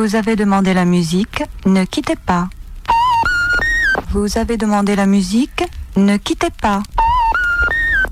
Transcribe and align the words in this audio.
Vous 0.00 0.14
avez 0.14 0.36
demandé 0.36 0.74
la 0.74 0.84
musique, 0.84 1.42
ne 1.66 1.84
quittez 1.84 2.14
pas. 2.14 2.48
Vous 4.12 4.38
avez 4.38 4.56
demandé 4.56 4.94
la 4.94 5.06
musique, 5.06 5.64
ne 5.96 6.16
quittez 6.18 6.50
pas. 6.62 6.84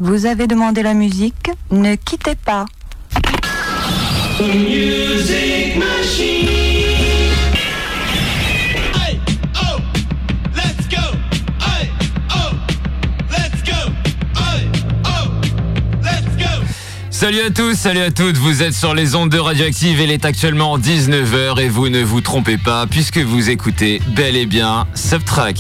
Vous 0.00 0.26
avez 0.26 0.48
demandé 0.48 0.82
la 0.82 0.94
musique, 0.94 1.48
ne 1.70 1.94
quittez 1.94 2.34
pas. 2.34 2.66
Salut 17.26 17.40
à 17.40 17.50
tous, 17.50 17.74
salut 17.74 18.02
à 18.02 18.12
toutes, 18.12 18.36
vous 18.36 18.62
êtes 18.62 18.72
sur 18.72 18.94
les 18.94 19.16
ondes 19.16 19.30
de 19.30 19.38
Radioactive, 19.40 19.98
il 20.00 20.12
est 20.12 20.24
actuellement 20.24 20.78
19h 20.78 21.60
et 21.60 21.68
vous 21.68 21.88
ne 21.88 22.00
vous 22.00 22.20
trompez 22.20 22.56
pas 22.56 22.86
puisque 22.86 23.18
vous 23.18 23.50
écoutez 23.50 24.00
bel 24.14 24.36
et 24.36 24.46
bien 24.46 24.86
Subtrack. 24.94 25.56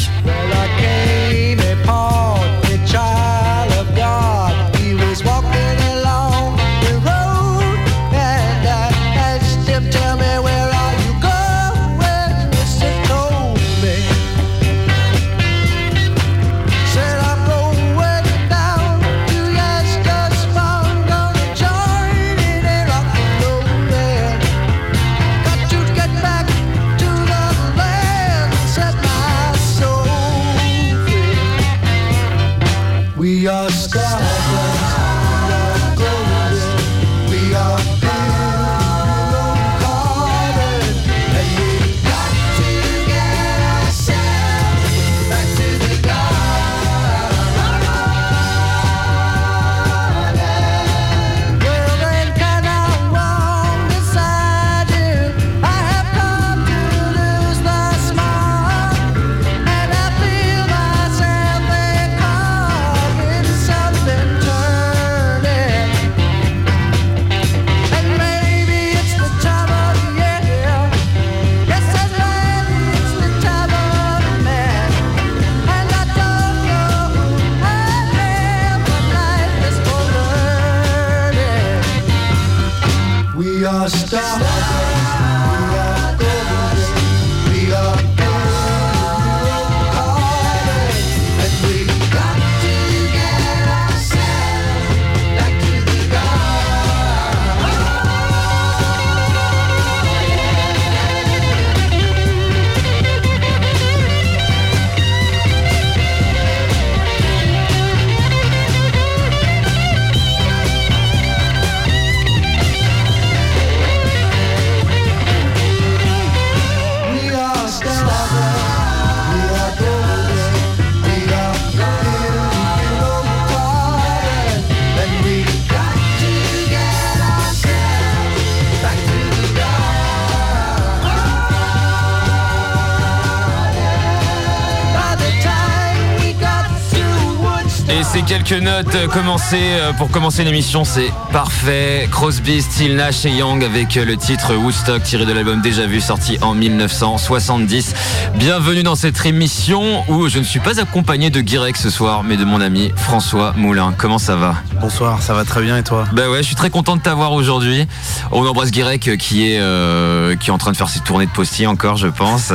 Quelques 138.46 138.62
notes 138.62 138.94
euh, 138.94 139.08
commencer 139.08 139.58
euh, 139.60 139.92
pour 139.92 140.10
commencer 140.10 140.44
l'émission, 140.44 140.84
c'est 140.84 141.10
parfait. 141.32 142.08
Crosby, 142.10 142.62
Still 142.62 142.96
Nash 142.96 143.24
et 143.24 143.30
Young 143.30 143.64
avec 143.64 143.96
euh, 143.96 144.04
le 144.04 144.16
titre 144.16 144.54
Woodstock 144.54 145.02
tiré 145.02 145.26
de 145.26 145.32
l'album 145.32 145.60
Déjà 145.62 145.86
Vu 145.86 146.00
sorti 146.00 146.38
en 146.42 146.54
1970. 146.54 147.94
Bienvenue 148.34 148.82
dans 148.82 148.94
cette 148.94 149.24
émission 149.24 150.04
où 150.08 150.28
je 150.28 150.38
ne 150.38 150.44
suis 150.44 150.60
pas 150.60 150.80
accompagné 150.80 151.30
de 151.30 151.40
Guirec 151.40 151.76
ce 151.76 151.90
soir, 151.90 152.22
mais 152.22 152.36
de 152.36 152.44
mon 152.44 152.60
ami 152.60 152.92
François 152.96 153.52
Moulin. 153.56 153.94
Comment 153.96 154.18
ça 154.18 154.36
va? 154.36 154.56
Bonsoir, 154.80 155.22
ça 155.22 155.34
va 155.34 155.44
très 155.44 155.62
bien 155.62 155.76
et 155.78 155.82
toi? 155.82 156.04
Bah 156.12 156.28
ouais, 156.30 156.38
je 156.38 156.46
suis 156.46 156.54
très 156.54 156.70
content 156.70 156.96
de 156.96 157.00
t'avoir 157.00 157.32
aujourd'hui. 157.32 157.86
On 158.30 158.46
embrasse 158.46 158.70
Guirec 158.70 159.16
qui 159.18 159.44
est 159.44 160.38
qui 160.38 160.50
est 160.50 160.52
en 160.52 160.58
train 160.58 160.72
de 160.72 160.76
faire 160.76 160.88
ses 160.88 161.00
tournées 161.00 161.26
de 161.26 161.30
postier 161.30 161.66
encore, 161.66 161.96
je 161.96 162.08
pense, 162.08 162.52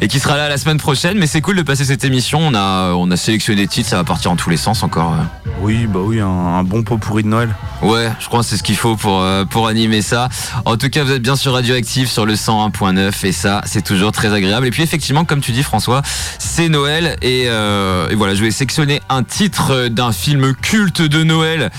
et, 0.00 0.08
qui 0.08 0.18
sera 0.18 0.36
là 0.36 0.48
la 0.48 0.58
semaine 0.58 0.78
prochaine. 0.78 1.18
Mais 1.18 1.26
c'est 1.26 1.40
cool 1.40 1.56
de 1.56 1.62
passer 1.62 1.84
cette 1.84 2.04
émission. 2.04 2.40
On 2.40 2.54
a 2.54 2.92
on 2.94 3.10
a 3.10 3.16
sélectionné 3.16 3.62
des 3.62 3.68
titres, 3.68 3.88
ça 3.88 3.96
va 3.96 4.04
partir 4.04 4.30
en 4.30 4.36
tous 4.36 4.50
les 4.50 4.56
sens 4.56 4.82
encore. 4.82 5.14
Oui, 5.60 5.86
bah 5.86 6.00
oui, 6.02 6.20
un, 6.20 6.62
bon 6.64 6.82
pot 6.82 6.98
pourri 6.98 7.22
de 7.22 7.28
Noël. 7.28 7.50
Ouais, 7.82 8.10
je 8.20 8.26
crois 8.26 8.40
que 8.40 8.46
c'est 8.46 8.58
ce 8.58 8.62
qu'il 8.62 8.76
faut 8.76 8.94
pour, 8.96 9.22
euh, 9.22 9.46
pour 9.46 9.66
animer 9.66 10.02
ça. 10.02 10.28
En 10.66 10.76
tout 10.76 10.90
cas, 10.90 11.02
vous 11.02 11.12
êtes 11.12 11.22
bien 11.22 11.34
sur 11.34 11.54
Radioactive 11.54 12.08
sur 12.08 12.26
le 12.26 12.34
101.9 12.34 13.24
et 13.24 13.32
ça, 13.32 13.62
c'est 13.64 13.82
toujours 13.82 14.12
très 14.12 14.34
agréable. 14.34 14.66
Et 14.66 14.70
puis 14.70 14.82
effectivement, 14.82 15.24
comme 15.24 15.40
tu 15.40 15.52
dis 15.52 15.62
François, 15.62 16.02
c'est 16.38 16.68
Noël 16.68 17.16
et, 17.22 17.44
euh, 17.46 18.10
et, 18.10 18.16
voilà, 18.16 18.34
je 18.34 18.42
vais 18.42 18.50
sélectionner 18.50 19.00
un 19.08 19.22
titre 19.22 19.88
d'un 19.88 20.12
film 20.12 20.54
culte 20.54 21.00
de 21.00 21.24
Noël. 21.24 21.70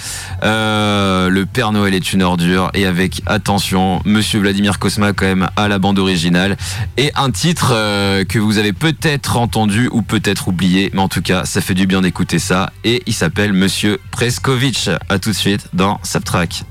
Euh, 0.43 1.29
le 1.29 1.45
Père 1.45 1.71
Noël 1.71 1.93
est 1.93 2.13
une 2.13 2.23
ordure 2.23 2.71
et 2.73 2.87
avec 2.87 3.21
attention, 3.27 4.01
Monsieur 4.03 4.39
Vladimir 4.39 4.79
Kosma 4.79 5.13
quand 5.13 5.27
même 5.27 5.49
à 5.55 5.67
la 5.67 5.77
bande 5.77 5.99
originale 5.99 6.57
et 6.97 7.11
un 7.15 7.29
titre 7.29 7.69
que 8.23 8.39
vous 8.39 8.57
avez 8.57 8.73
peut-être 8.73 9.37
entendu 9.37 9.87
ou 9.91 10.01
peut-être 10.01 10.47
oublié, 10.47 10.89
mais 10.93 11.01
en 11.01 11.09
tout 11.09 11.21
cas, 11.21 11.45
ça 11.45 11.61
fait 11.61 11.75
du 11.75 11.85
bien 11.85 12.01
d'écouter 12.01 12.39
ça 12.39 12.71
et 12.83 13.03
il 13.05 13.13
s'appelle 13.13 13.53
Monsieur 13.53 13.99
Preskovic. 14.09 14.89
À 15.09 15.19
tout 15.19 15.29
de 15.29 15.35
suite 15.35 15.67
dans 15.73 15.90
Subtrack. 16.03 16.70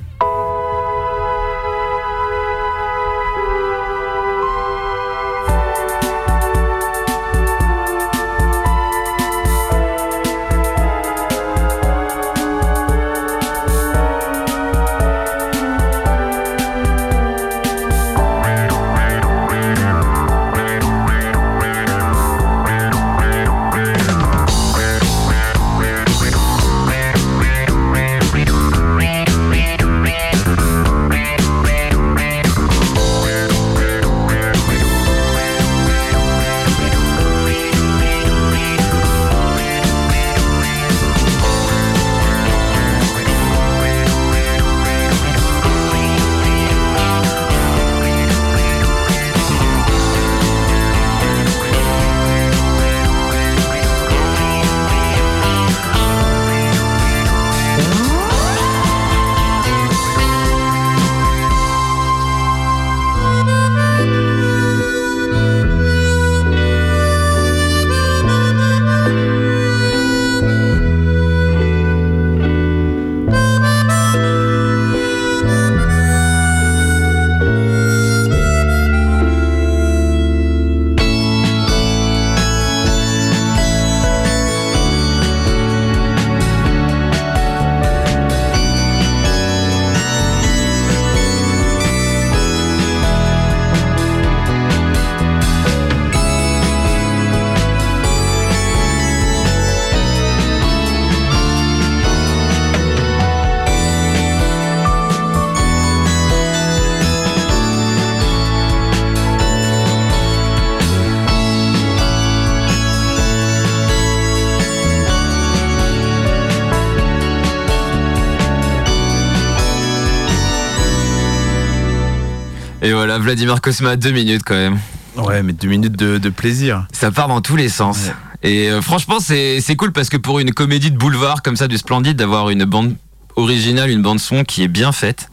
Vladimir 123.31 123.61
Cosma, 123.61 123.95
deux 123.95 124.11
minutes 124.11 124.43
quand 124.45 124.57
même. 124.57 124.81
Ouais, 125.17 125.45
mais 125.45 125.53
deux 125.53 125.69
minutes 125.69 125.97
de, 125.97 126.19
de 126.19 126.29
plaisir. 126.31 126.89
Ça 126.91 127.13
part 127.13 127.29
dans 127.29 127.41
tous 127.41 127.55
les 127.55 127.69
sens. 127.69 128.07
Ouais. 128.07 128.51
Et 128.51 128.71
euh, 128.73 128.83
franchement, 128.83 129.21
c'est 129.21 129.61
c'est 129.61 129.77
cool 129.77 129.93
parce 129.93 130.09
que 130.09 130.17
pour 130.17 130.41
une 130.41 130.53
comédie 130.53 130.91
de 130.91 130.97
boulevard 130.97 131.41
comme 131.43 131.55
ça, 131.55 131.69
du 131.69 131.79
Splendide, 131.79 132.17
d'avoir 132.17 132.51
une 132.51 132.65
bande 132.65 132.97
originale, 133.37 133.89
une 133.91 134.03
bande 134.03 134.19
son 134.19 134.43
qui 134.43 134.65
est 134.65 134.69
bien 134.69 134.91
faite, 134.91 135.31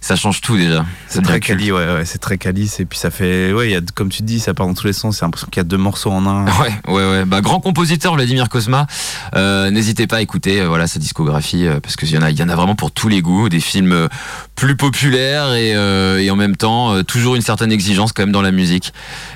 ça 0.00 0.16
change 0.16 0.40
tout 0.40 0.56
déjà. 0.56 0.84
C'est 1.08 1.22
très 1.22 1.40
quali, 1.40 1.72
ouais, 1.72 1.84
ouais, 1.86 2.04
c'est 2.04 2.18
très 2.18 2.38
quali. 2.38 2.70
Et 2.78 2.84
puis 2.86 2.98
ça 2.98 3.10
fait, 3.10 3.52
ouais, 3.52 3.70
y 3.70 3.74
a, 3.76 3.80
comme 3.94 4.08
tu 4.08 4.22
dis, 4.22 4.40
ça 4.40 4.54
part 4.54 4.66
dans 4.66 4.74
tous 4.74 4.86
les 4.86 4.92
sens. 4.92 5.18
C'est 5.18 5.24
l'impression 5.24 5.48
qu'il 5.50 5.60
y 5.60 5.60
a 5.60 5.64
deux 5.64 5.76
morceaux 5.76 6.10
en 6.10 6.26
un. 6.26 6.46
Ouais, 6.46 6.72
ouais, 6.88 7.10
ouais. 7.10 7.24
Bah, 7.24 7.40
grand 7.40 7.60
compositeur 7.60 8.14
Vladimir 8.14 8.48
Cosma. 8.48 8.86
Euh, 9.34 9.70
N'hésitez 9.70 10.06
pas 10.06 10.16
à 10.16 10.20
écouter 10.22 10.60
euh, 10.60 10.68
voilà 10.68 10.86
sa 10.86 10.98
discographie 10.98 11.66
euh, 11.66 11.80
parce 11.80 11.96
qu'il 11.96 12.10
y 12.10 12.18
en 12.18 12.22
a, 12.22 12.30
il 12.30 12.38
y 12.38 12.42
en 12.42 12.48
a 12.48 12.56
vraiment 12.56 12.74
pour 12.74 12.90
tous 12.92 13.08
les 13.08 13.20
goûts. 13.20 13.48
Des 13.48 13.60
films 13.60 14.08
plus 14.56 14.76
populaires 14.76 15.54
et, 15.54 15.70
et 15.70 16.30
en 16.30 16.36
même 16.36 16.56
temps 16.56 17.02
toujours 17.04 17.34
une 17.36 17.42
certaine 17.42 17.72
exigence 17.72 18.12
quand 18.12 18.22
même 18.22 18.32
dans 18.32 18.42
la 18.42 18.52
musique. 18.52 18.92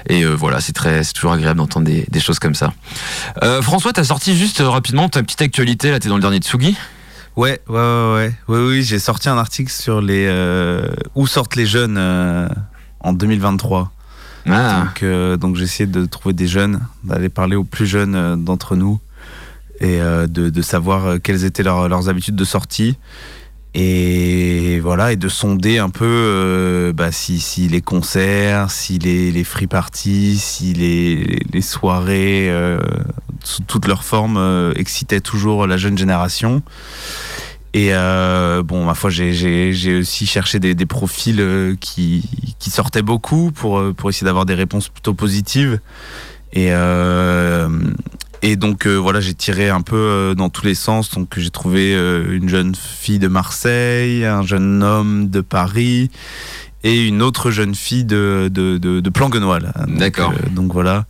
Et 0.08 0.24
voilà, 0.24 0.60
c'est 0.60 0.72
très, 0.72 1.02
c'est 1.02 1.12
toujours 1.12 1.32
agréable 1.32 1.58
d'entendre 1.58 1.86
des, 1.86 2.06
des 2.10 2.20
choses 2.20 2.38
comme 2.38 2.54
ça. 2.54 2.72
François, 3.62 3.92
t'as 3.92 4.04
sorti 4.04 4.36
juste 4.36 4.62
rapidement 4.64 5.08
ta 5.08 5.22
petite 5.22 5.42
actualité 5.42 5.90
là. 5.90 5.98
T'es 5.98 6.08
dans 6.08 6.16
le 6.16 6.20
dernier 6.20 6.38
Tsugi. 6.38 6.76
Ouais, 7.36 7.60
ouais, 7.68 7.74
ouais, 7.74 8.14
ouais. 8.14 8.32
Oui, 8.48 8.58
oui, 8.58 8.82
j'ai 8.82 8.98
sorti 8.98 9.28
un 9.28 9.36
article 9.38 9.72
sur 9.72 10.00
les 10.00 10.26
euh, 10.28 10.88
où 11.16 11.26
sortent 11.26 11.56
les 11.56 11.66
jeunes 11.66 11.96
euh, 11.98 12.48
en 13.00 13.12
2023. 13.12 13.90
Ah, 14.46 14.84
Donc, 14.84 15.02
euh, 15.02 15.36
donc 15.36 15.56
j'ai 15.56 15.64
essayé 15.64 15.86
de 15.86 16.04
trouver 16.04 16.32
des 16.34 16.46
jeunes, 16.46 16.80
d'aller 17.02 17.28
parler 17.28 17.56
aux 17.56 17.64
plus 17.64 17.86
jeunes 17.86 18.44
d'entre 18.44 18.76
nous 18.76 19.00
et 19.80 19.98
de, 19.98 20.26
de 20.50 20.62
savoir 20.62 21.20
quelles 21.20 21.44
étaient 21.44 21.64
leurs, 21.64 21.88
leurs 21.88 22.08
habitudes 22.08 22.36
de 22.36 22.44
sortie. 22.44 22.96
Et 23.76 24.78
voilà, 24.80 25.12
et 25.12 25.16
de 25.16 25.28
sonder 25.28 25.78
un 25.78 25.90
peu 25.90 26.04
euh, 26.06 26.92
bah, 26.92 27.10
si, 27.10 27.40
si 27.40 27.66
les 27.68 27.80
concerts, 27.80 28.70
si 28.70 28.98
les, 29.00 29.32
les 29.32 29.42
free 29.44 29.66
parties, 29.66 30.38
si 30.38 30.72
les, 30.74 31.40
les 31.52 31.60
soirées, 31.60 32.48
euh, 32.50 32.78
sous 33.42 33.62
toutes 33.62 33.88
leurs 33.88 34.04
formes, 34.04 34.36
euh, 34.36 34.72
excitaient 34.76 35.20
toujours 35.20 35.66
la 35.66 35.76
jeune 35.76 35.98
génération. 35.98 36.62
Et 37.72 37.88
euh, 37.92 38.62
bon, 38.62 38.84
ma 38.84 38.94
foi, 38.94 39.10
j'ai- 39.10 39.98
aussi 39.98 40.26
cherché 40.26 40.60
des, 40.60 40.76
des 40.76 40.86
profils 40.86 41.40
euh, 41.40 41.74
qui, 41.80 42.22
qui 42.60 42.70
sortaient 42.70 43.02
beaucoup 43.02 43.50
pour, 43.50 43.82
pour 43.96 44.08
essayer 44.08 44.24
d'avoir 44.24 44.46
des 44.46 44.54
réponses 44.54 44.88
plutôt 44.88 45.14
positives. 45.14 45.80
Et, 46.52 46.68
euh, 46.70 47.68
et 48.46 48.56
donc 48.56 48.86
euh, 48.86 48.96
voilà, 48.96 49.20
j'ai 49.20 49.32
tiré 49.32 49.70
un 49.70 49.80
peu 49.80 49.96
euh, 49.96 50.34
dans 50.34 50.50
tous 50.50 50.66
les 50.66 50.74
sens. 50.74 51.10
Donc 51.10 51.32
j'ai 51.38 51.48
trouvé 51.48 51.94
euh, 51.94 52.36
une 52.36 52.48
jeune 52.48 52.74
fille 52.74 53.18
de 53.18 53.26
Marseille, 53.26 54.26
un 54.26 54.42
jeune 54.42 54.82
homme 54.82 55.30
de 55.30 55.40
Paris 55.40 56.10
et 56.82 57.06
une 57.06 57.22
autre 57.22 57.50
jeune 57.50 57.74
fille 57.74 58.04
de, 58.04 58.50
de, 58.52 58.76
de, 58.76 59.00
de 59.00 59.10
Planguenoil. 59.10 59.72
Donc, 59.86 59.98
D'accord. 59.98 60.34
donc 60.50 60.74
voilà. 60.74 61.06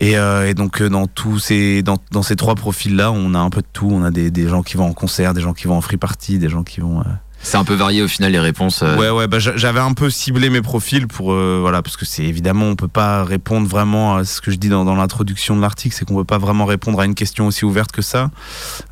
Et, 0.00 0.14
et 0.14 0.54
donc 0.54 0.82
dans 0.82 1.06
tous 1.06 1.38
ces 1.38 1.84
dans, 1.84 1.98
dans 2.10 2.24
ces 2.24 2.34
trois 2.34 2.56
profils 2.56 2.96
là, 2.96 3.12
on 3.12 3.32
a 3.34 3.38
un 3.38 3.50
peu 3.50 3.60
de 3.60 3.66
tout. 3.72 3.88
On 3.92 4.02
a 4.02 4.10
des, 4.10 4.32
des 4.32 4.48
gens 4.48 4.64
qui 4.64 4.76
vont 4.76 4.86
en 4.86 4.92
concert, 4.92 5.34
des 5.34 5.40
gens 5.40 5.54
qui 5.54 5.68
vont 5.68 5.76
en 5.76 5.80
free 5.80 5.98
party, 5.98 6.40
des 6.40 6.48
gens 6.48 6.64
qui 6.64 6.80
vont. 6.80 7.04
C'est 7.44 7.56
un 7.58 7.64
peu 7.64 7.74
varié 7.74 8.02
au 8.02 8.08
final 8.08 8.32
les 8.32 8.40
réponses. 8.40 8.82
euh. 8.82 8.96
Ouais, 8.96 9.10
ouais, 9.10 9.28
bah, 9.28 9.38
j'a- 9.38 9.56
j'avais 9.56 9.80
un 9.80 9.92
peu 9.92 10.10
ciblé 10.10 10.50
mes 10.50 10.62
profils 10.62 11.06
pour, 11.06 11.32
euh, 11.32 11.58
voilà, 11.60 11.82
parce 11.82 11.96
que 11.96 12.04
c'est 12.04 12.24
évidemment, 12.24 12.66
on 12.66 12.74
peut 12.74 12.88
pas 12.88 13.22
répondre 13.22 13.68
vraiment 13.68 14.16
à 14.16 14.24
ce 14.24 14.40
que 14.40 14.50
je 14.50 14.56
dis 14.56 14.68
dans, 14.68 14.84
l'introduction 14.94 15.54
de 15.54 15.60
l'article, 15.60 15.94
c'est 15.94 16.04
qu'on 16.04 16.16
peut 16.16 16.24
pas 16.24 16.38
vraiment 16.38 16.64
répondre 16.64 16.98
à 17.00 17.04
une 17.04 17.14
question 17.14 17.46
aussi 17.46 17.64
ouverte 17.64 17.92
que 17.92 18.02
ça, 18.02 18.30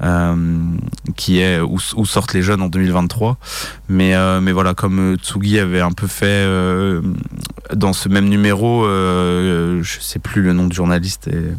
euh, 0.02 0.34
qui 1.16 1.40
est 1.40 1.60
où, 1.60 1.78
sortent 2.04 2.34
les 2.34 2.42
jeunes 2.42 2.62
en 2.62 2.68
2023. 2.68 3.38
Mais, 3.88 4.14
mais 4.40 4.52
voilà, 4.52 4.74
comme 4.74 5.16
Tsugi 5.16 5.58
avait 5.58 5.80
un 5.80 5.92
peu 5.92 6.06
fait 6.06 6.46
dans 7.74 7.92
ce 7.92 8.08
même 8.08 8.28
numéro, 8.28 8.84
je 8.86 9.96
sais 10.00 10.18
plus 10.18 10.42
le 10.42 10.52
nom 10.52 10.66
du 10.66 10.76
journaliste. 10.76 11.28
Et... 11.28 11.52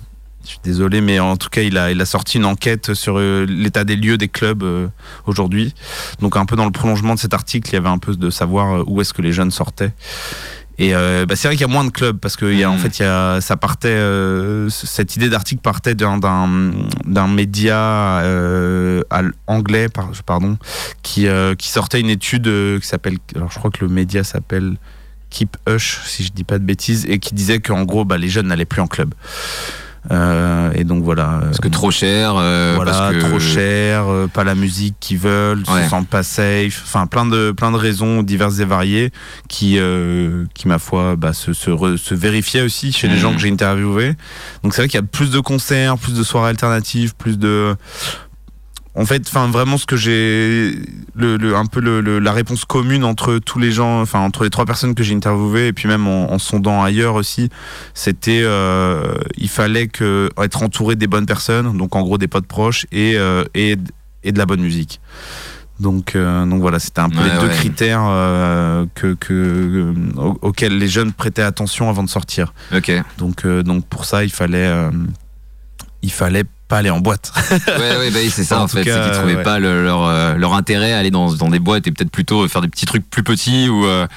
Je 0.44 0.50
suis 0.50 0.60
désolé, 0.64 1.00
mais 1.00 1.20
en 1.20 1.38
tout 1.38 1.48
cas, 1.50 1.62
il 1.62 1.78
a, 1.78 1.92
il 1.92 2.02
a 2.02 2.06
sorti 2.06 2.38
une 2.38 2.44
enquête 2.46 2.94
sur 2.94 3.18
euh, 3.18 3.46
l'état 3.48 3.86
des 3.86 3.96
lieux 3.96 4.18
des 4.18 4.28
clubs 4.28 4.64
euh, 4.64 4.88
aujourd'hui. 5.26 5.74
Donc 6.20 6.36
un 6.36 6.46
peu 6.46 6.58
dans 6.58 6.66
le 6.66 6.72
prolongement 6.72 7.14
de 7.16 7.20
cet 7.20 7.34
article, 7.34 7.70
il 7.70 7.74
y 7.74 7.78
avait 7.78 7.88
un 7.90 7.98
peu 7.98 8.14
de 8.16 8.30
savoir 8.30 8.76
euh, 8.80 8.84
où 8.86 9.00
est-ce 9.00 9.14
que 9.14 9.22
les 9.22 9.32
jeunes 9.32 9.52
sortaient. 9.52 9.94
Et 10.80 10.96
euh, 10.96 11.26
bah, 11.26 11.36
c'est 11.38 11.48
vrai 11.48 11.56
qu'il 11.56 11.66
y 11.66 11.70
a 11.70 11.72
moins 11.72 11.86
de 11.86 11.92
clubs 11.92 12.18
parce 12.18 12.36
que 12.36 12.46
il 12.52 12.58
y 12.60 12.64
a, 12.64 12.70
en 12.70 12.74
Mhm. 12.74 12.80
fait, 12.80 13.00
il 13.00 13.04
y 13.04 13.06
a, 13.06 13.40
ça 13.40 13.56
partait, 13.56 13.88
euh, 13.90 14.68
cette 14.70 15.16
idée 15.16 15.30
d'article 15.30 15.62
partait 15.62 15.96
d'un, 15.96 16.18
média 17.30 17.78
euh, 18.24 19.02
anglais, 19.48 19.88
par- 19.88 20.12
pardon, 20.26 20.58
qui, 21.04 21.28
qui 21.58 21.68
sortait 21.70 22.02
une 22.02 22.10
étude 22.10 22.52
qui 22.82 22.88
s'appelle, 22.88 23.18
alors 23.36 23.50
je 23.52 23.60
crois 23.60 23.72
que 23.72 23.86
le 23.86 23.90
média 23.92 24.24
s'appelle 24.26 24.76
Keep 25.30 25.56
Hush, 25.70 26.00
si 26.06 26.24
je 26.24 26.32
dis 26.34 26.44
pas 26.44 26.58
de 26.60 26.66
bêtises, 26.66 27.06
et 27.08 27.20
qui 27.20 27.34
disait 27.34 27.60
qu'en 27.60 27.84
gros, 27.84 28.04
bah, 28.04 28.18
les 28.18 28.28
jeunes 28.28 28.48
n'allaient 28.48 28.66
plus 28.66 28.82
en 28.82 28.88
club. 28.88 29.14
Euh, 30.12 30.72
et 30.76 30.84
donc 30.84 31.04
voilà. 31.04 31.40
Parce 31.44 31.60
que 31.60 31.68
trop 31.70 31.90
cher. 31.92 32.34
euh, 32.38 32.74
Voilà, 32.76 32.92
parce 32.92 33.14
que... 33.16 33.20
trop 33.22 33.40
cher, 33.40 34.06
euh, 34.08 34.28
pas 34.28 34.44
la 34.44 34.54
musique 34.56 34.96
qu'ils 35.00 35.18
veulent, 35.18 35.64
Ouais. 35.70 35.84
se 35.84 35.90
sentent 35.90 36.10
pas 36.10 36.24
safe, 36.24 36.82
enfin 36.86 37.08
plein 37.08 37.26
de 37.26 37.52
plein 37.52 37.72
de 37.72 37.78
raisons 37.78 38.22
diverses 38.24 38.60
et 38.60 38.66
variées 38.66 39.12
qui 39.48 39.78
euh, 39.80 40.46
qui 40.54 40.68
ma 40.68 40.78
foi 40.80 41.16
bah, 41.16 41.32
se 41.34 41.54
se, 41.54 41.70
re- 41.70 41.98
se 41.98 42.14
vérifiaient 42.16 42.62
aussi 42.64 42.92
chez 42.92 43.08
les 43.08 43.16
Mhm. 43.16 43.20
gens 43.20 43.34
que 43.34 43.40
j'ai 43.40 43.50
interviewés. 43.52 44.16
Donc 44.64 44.74
c'est 44.74 44.82
vrai 44.82 44.90
qu'il 44.90 45.00
y 45.00 45.04
a 45.04 45.08
plus 45.08 45.32
de 45.32 45.40
concerts, 45.40 45.98
plus 45.98 46.14
de 46.14 46.24
soirées 46.24 46.50
alternatives, 46.50 47.16
plus 47.16 47.38
de 47.40 47.76
en 48.96 49.06
fait, 49.06 49.24
enfin 49.28 49.48
vraiment 49.50 49.78
ce 49.78 49.86
que 49.88 49.96
j'ai 49.96 50.76
le, 51.16 51.38
le- 51.38 51.56
un 51.56 51.66
peu 51.66 51.80
le, 51.80 52.00
le- 52.02 52.20
la 52.20 52.32
réponse 52.32 52.64
commune 52.66 53.04
entre 53.04 53.40
tous 53.40 53.58
les 53.58 53.72
gens, 53.72 54.02
enfin 54.02 54.20
entre 54.20 54.44
les 54.44 54.50
trois 54.52 54.66
personnes 54.66 54.94
que 54.94 55.02
j'ai 55.04 55.16
interviewées 55.16 55.68
et 55.68 55.74
puis 55.74 55.88
même 55.88 56.08
en, 56.08 56.32
en 56.32 56.38
sondant 56.38 56.84
ailleurs 56.84 57.16
aussi, 57.16 57.50
c'était 57.96 58.42
euh, 58.44 59.16
il 59.38 59.50
fallait 59.50 59.88
que 59.88 60.30
être 60.42 60.62
entouré 60.62 60.96
des 60.96 61.08
bonnes 61.08 61.26
personnes, 61.26 61.76
donc 61.78 61.96
en 61.96 62.04
gros 62.04 62.18
des 62.20 62.28
potes 62.28 62.46
proches 62.48 62.86
et 62.92 63.16
euh, 63.18 63.44
et, 63.56 63.78
et 64.24 64.32
de 64.32 64.38
la 64.38 64.46
bonne 64.46 64.62
musique. 64.62 65.02
Donc 65.80 66.16
euh, 66.16 66.46
donc 66.46 66.62
voilà, 66.62 66.78
c'était 66.78 67.00
un 67.02 67.10
peu 67.10 67.18
Ouais, 67.18 67.34
les 67.34 67.40
deux 67.42 67.48
ouais. 67.48 67.54
critères 67.56 68.04
euh, 68.06 68.86
que, 68.94 69.16
que 69.16 69.92
au- 70.18 70.38
auxquels 70.44 70.78
les 70.78 70.88
jeunes 70.88 71.12
prêtaient 71.14 71.42
attention 71.42 71.90
avant 71.90 72.04
de 72.04 72.10
sortir. 72.10 72.54
Ok. 72.72 72.92
Donc 73.18 73.46
donc 73.48 73.88
pour 73.88 74.06
ça, 74.06 74.24
il 74.24 74.32
fallait 74.32 74.72
il 76.04 76.12
fallait 76.12 76.44
pas 76.74 76.80
aller 76.80 76.90
en 76.90 77.00
boîte. 77.00 77.32
Ouais, 77.52 77.98
ouais, 77.98 78.10
bah, 78.12 78.20
oui, 78.22 78.30
c'est 78.32 78.44
ça 78.44 78.60
En 78.60 78.64
en, 78.64 78.68
fait. 78.68 78.84
c'est 78.84 78.92
qu'ils 78.92 79.12
trouvaient 79.12 79.36
ouais. 79.36 79.44
pas 79.44 79.60
le- 79.60 79.84
leur, 79.84 80.06
euh, 80.08 80.34
leur 80.36 80.54
intérêt 80.56 80.94
à 80.94 80.98
aller 81.00 81.12
dans, 81.12 81.32
dans 81.34 81.50
des 81.50 81.60
boîtes 81.60 81.86
et 81.88 81.92
peut-être 81.92 82.12
plutôt 82.12 82.48
faire 82.48 82.62
des 82.62 82.68
petits 82.68 82.86
trucs 82.86 83.08
plus 83.10 83.22
petits 83.24 83.70
ou, 83.70 83.86
euh, 83.86 84.08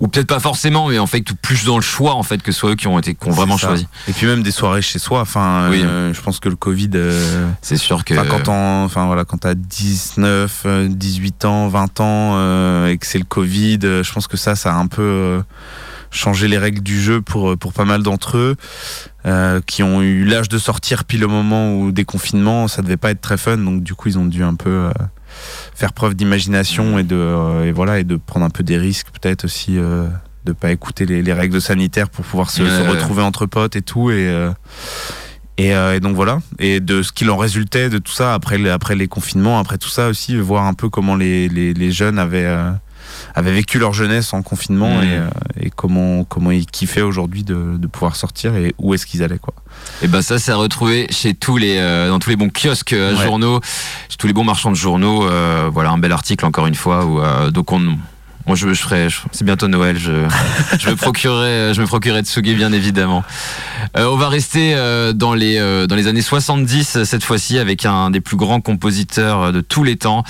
ou 0.00 0.08
peut-être 0.08 0.26
pas 0.26 0.40
forcément, 0.40 0.88
mais 0.88 0.98
en 0.98 1.06
fait 1.06 1.22
plus 1.42 1.64
dans 1.64 1.76
le 1.76 1.82
choix 1.82 2.14
en 2.14 2.22
fait 2.22 2.42
que 2.42 2.50
ce 2.50 2.58
soit 2.58 2.70
eux 2.70 2.74
qui 2.76 2.86
ont 2.88 2.98
été 2.98 3.14
qui 3.14 3.28
ont 3.28 3.32
vraiment 3.32 3.56
ça. 3.58 3.68
choisi. 3.68 3.86
Et 4.08 4.12
puis 4.12 4.26
même 4.26 4.42
des 4.42 4.50
soirées 4.50 4.82
chez 4.82 4.98
soi. 4.98 5.20
Enfin, 5.20 5.68
Oui. 5.70 5.82
euh, 5.84 6.12
je 6.14 6.20
pense 6.22 6.40
que 6.40 6.48
le 6.48 6.56
Covid. 6.56 6.90
euh, 6.94 7.46
C'est 7.60 7.76
sûr 7.76 8.04
que. 8.04 8.14
Quand 8.14 8.48
on, 8.48 8.84
enfin 8.84 9.06
voilà, 9.06 9.24
quand 9.24 9.38
t'as 9.38 9.54
19, 9.54 10.62
euh, 10.66 10.88
18 10.90 11.44
ans, 11.44 11.68
20 11.68 12.00
ans 12.00 12.32
euh, 12.36 12.88
et 12.88 12.96
que 12.98 13.06
c'est 13.06 13.18
le 13.18 13.24
Covid, 13.24 13.78
je 13.82 14.12
pense 14.12 14.26
que 14.26 14.36
ça, 14.36 14.56
ça 14.56 14.72
a 14.74 14.76
un 14.76 14.86
peu 14.88 15.42
changé 16.12 16.46
les 16.46 16.58
règles 16.58 16.80
du 16.82 17.00
jeu 17.02 17.20
pour 17.20 17.50
euh, 17.50 17.56
pour 17.56 17.72
pas 17.72 17.84
mal 17.84 18.02
d'entre 18.04 18.36
eux 18.36 18.56
euh, 19.26 19.60
qui 19.66 19.82
ont 19.82 20.00
eu 20.02 20.24
l'âge 20.24 20.48
de 20.48 20.58
sortir 20.58 21.04
pile 21.04 21.24
au 21.24 21.28
moment 21.28 21.74
où 21.74 21.90
des 21.90 22.04
confinements, 22.04 22.68
ça 22.68 22.82
devait 22.82 22.96
pas 22.96 23.10
être 23.10 23.20
très 23.20 23.36
fun, 23.38 23.56
donc 23.58 23.82
du 23.82 23.94
coup 23.94 24.08
ils 24.08 24.18
ont 24.18 24.26
dû 24.26 24.44
un 24.44 24.54
peu 24.54 24.70
euh, 24.70 24.92
faire 25.74 25.92
preuve 25.92 26.14
d'imagination 26.14 26.98
et 26.98 27.02
de 27.02 27.64
et 27.64 27.72
voilà 27.72 27.98
et 27.98 28.04
de 28.04 28.16
prendre 28.16 28.46
un 28.46 28.50
peu 28.50 28.62
des 28.62 28.78
risques 28.78 29.08
peut-être 29.20 29.44
aussi. 29.46 29.78
De 30.44 30.50
pas 30.50 30.72
écouter 30.72 31.06
les, 31.06 31.22
les 31.22 31.32
règles 31.32 31.60
sanitaires 31.60 32.08
pour 32.10 32.24
pouvoir 32.24 32.50
se, 32.50 32.62
retrouver 32.90 33.22
entre 33.22 33.46
potes 33.46 33.76
et 33.76 33.82
tout. 33.82 34.10
Et 34.10 34.26
et, 35.58 35.72
euh, 35.76 35.94
et 35.94 36.00
donc 36.00 36.16
voilà, 36.16 36.40
et 36.58 36.80
de 36.80 37.02
ce 37.02 37.12
qu'il 37.12 37.30
en 37.30 37.36
résultait 37.36 37.90
de 37.90 37.98
tout 37.98 38.10
ça 38.10 38.34
après, 38.34 38.58
les- 38.58 38.70
après 38.70 38.96
les 38.96 39.06
confinements, 39.06 39.60
après 39.60 39.78
tout 39.78 39.88
ça 39.90 40.08
aussi, 40.08 40.36
voir 40.36 40.64
un 40.64 40.74
peu 40.74 40.88
comment 40.88 41.14
les, 41.14 41.48
les, 41.48 41.74
les 41.74 41.92
jeunes 41.92 42.18
avaient, 42.18 42.44
euh, 42.46 42.72
avaient 43.34 43.52
vécu 43.52 43.78
leur 43.78 43.92
jeunesse 43.92 44.32
en 44.34 44.42
confinement 44.42 44.98
Mhm. 44.98 45.02
et, 45.04 45.16
euh, 45.16 45.26
et 45.60 45.70
comment, 45.70 46.24
comment 46.24 46.50
ils 46.50 46.66
kiffaient 46.66 47.00
aujourd'hui 47.02 47.44
de, 47.44 47.76
de 47.78 47.86
pouvoir 47.86 48.16
sortir 48.16 48.54
et 48.56 48.74
où 48.78 48.94
est-ce 48.94 49.06
qu'ils 49.06 49.22
allaient. 49.22 49.38
Quoi. 49.38 49.54
Et 50.02 50.08
ben 50.08 50.22
ça, 50.22 50.38
c'est 50.38 50.52
à 50.52 50.56
retrouver 50.56 51.06
chez 51.10 51.34
tous 51.34 51.56
les, 51.56 51.76
euh, 51.78 52.08
dans 52.08 52.18
tous 52.18 52.30
les 52.30 52.36
bons 52.36 52.50
kiosques 52.50 52.92
à 52.92 53.12
Ouais. 53.14 53.24
journaux, 53.24 53.60
chez 54.08 54.16
tous 54.18 54.26
les 54.26 54.32
bons 54.32 54.44
marchands 54.44 54.70
de 54.70 54.76
journaux. 54.76 55.26
euh, 55.26 55.70
voilà 55.72 55.90
un 55.90 55.98
bel 55.98 56.12
article 56.12 56.44
encore 56.44 56.66
une 56.66 56.74
fois. 56.74 57.04
Où, 57.06 57.20
euh, 57.20 57.50
donc 57.50 57.72
on, 57.72 57.78
moi 58.46 58.56
je, 58.56 58.68
je 58.74 58.82
ferai, 58.82 59.08
je- 59.08 59.20
c'est 59.30 59.44
bientôt 59.44 59.68
Noël, 59.68 59.96
je, 59.98 60.26
je 60.78 60.90
me 60.90 60.96
procurerai, 60.96 61.72
je 61.74 61.80
me 61.80 61.86
procurerai 61.86 62.22
Tsugi 62.22 62.54
bien 62.54 62.72
évidemment. 62.72 63.22
Euh, 63.96 64.06
on 64.06 64.16
va 64.16 64.28
rester 64.28 64.74
euh, 64.74 65.12
dans 65.12 65.32
les 65.34 65.58
euh, 65.58 65.86
dans 65.86 65.94
les 65.96 66.06
années 66.08 66.22
70 66.22 67.04
cette 67.04 67.24
fois-ci 67.24 67.58
avec 67.58 67.86
un 67.86 68.10
des 68.10 68.20
plus 68.20 68.36
grands 68.36 68.60
compositeurs 68.60 69.52
de 69.52 69.60
tous 69.60 69.84
les 69.84 69.96
temps. 69.96 70.24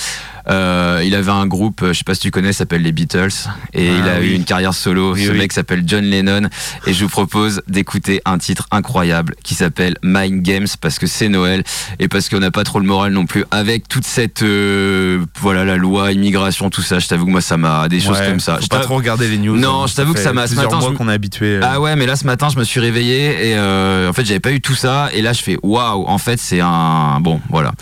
Euh, 0.48 1.02
il 1.04 1.14
avait 1.14 1.30
un 1.30 1.46
groupe, 1.46 1.84
je 1.86 1.92
sais 1.92 2.04
pas 2.04 2.14
si 2.14 2.20
tu 2.20 2.30
connais, 2.30 2.52
s'appelle 2.52 2.82
les 2.82 2.92
Beatles, 2.92 3.28
et 3.74 3.88
Ah 3.90 3.92
il 3.98 4.08
a 4.08 4.20
oui. 4.20 4.26
eu 4.28 4.32
une 4.34 4.44
carrière 4.44 4.74
solo. 4.74 5.14
Oui, 5.14 5.24
Ce 5.24 5.30
oui. 5.30 5.38
mec 5.38 5.52
s'appelle 5.52 5.82
John 5.86 6.04
Lennon, 6.04 6.48
et 6.86 6.92
je 6.92 7.04
vous 7.04 7.10
propose 7.10 7.62
d'écouter 7.68 8.20
un 8.24 8.38
titre 8.38 8.66
incroyable 8.70 9.34
qui 9.44 9.54
s'appelle 9.54 9.96
Mind 10.02 10.42
Games 10.42 10.66
parce 10.80 10.98
que 10.98 11.06
c'est 11.06 11.28
Noël 11.28 11.62
et 11.98 12.08
parce 12.08 12.28
qu'on 12.28 12.40
n'a 12.40 12.50
pas 12.50 12.64
trop 12.64 12.80
le 12.80 12.86
moral 12.86 13.12
non 13.12 13.26
plus 13.26 13.44
avec 13.50 13.88
toute 13.88 14.04
cette 14.06 14.42
euh, 14.42 15.24
voilà 15.40 15.64
la 15.64 15.76
loi 15.76 16.12
immigration 16.12 16.70
tout 16.70 16.82
ça. 16.82 16.98
Je 16.98 17.06
t'avoue 17.08 17.26
que 17.26 17.30
moi 17.30 17.40
ça 17.40 17.56
m'a 17.56 17.88
des 17.88 18.00
choses 18.00 18.18
Ouais, 18.18 18.26
comme 18.28 18.40
ça. 18.40 18.56
Faut 18.56 18.62
Je 18.62 18.66
pas 18.68 18.80
trop 18.80 18.96
regarder 18.96 19.28
les 19.28 19.38
news. 19.38 19.56
Non, 19.56 19.84
hein. 19.84 19.86
je 19.86 19.94
t'avoue 19.94 20.12
que 20.14 20.20
ça 20.20 20.32
m'a- 20.32 20.46
ce 20.46 20.54
matin, 20.54 20.80
qu'on 20.96 21.08
est 21.08 21.12
habitué. 21.12 21.56
euh, 21.56 21.60
Ah 21.62 21.80
ouais, 21.80 21.94
mais 21.96 22.06
là 22.06 22.16
ce 22.16 22.24
matin 22.26 22.48
je 22.52 22.58
me 22.58 22.64
suis 22.64 22.80
réveillé 22.80 23.50
et 23.50 23.56
euh, 23.56 24.08
en 24.08 24.12
fait 24.12 24.24
j'avais 24.24 24.40
pas 24.40 24.50
eu 24.52 24.60
tout 24.60 24.74
ça 24.74 25.08
et 25.12 25.22
là 25.22 25.32
je 25.32 25.42
fais 25.42 25.56
waouh, 25.62 26.04
en 26.06 26.18
fait 26.18 26.38
c'est 26.40 26.60
un 26.60 27.20
bon 27.20 27.40
voilà. 27.48 27.72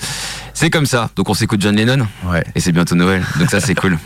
C'est 0.60 0.68
comme 0.68 0.84
ça. 0.84 1.08
Donc 1.16 1.30
on 1.30 1.32
s'écoute 1.32 1.62
John 1.62 1.74
Lennon 1.74 2.06
ouais. 2.26 2.44
et 2.54 2.60
c'est 2.60 2.72
bientôt 2.72 2.94
Noël. 2.94 3.22
Donc 3.38 3.48
ça 3.48 3.60
c'est 3.60 3.74
cool. 3.74 3.96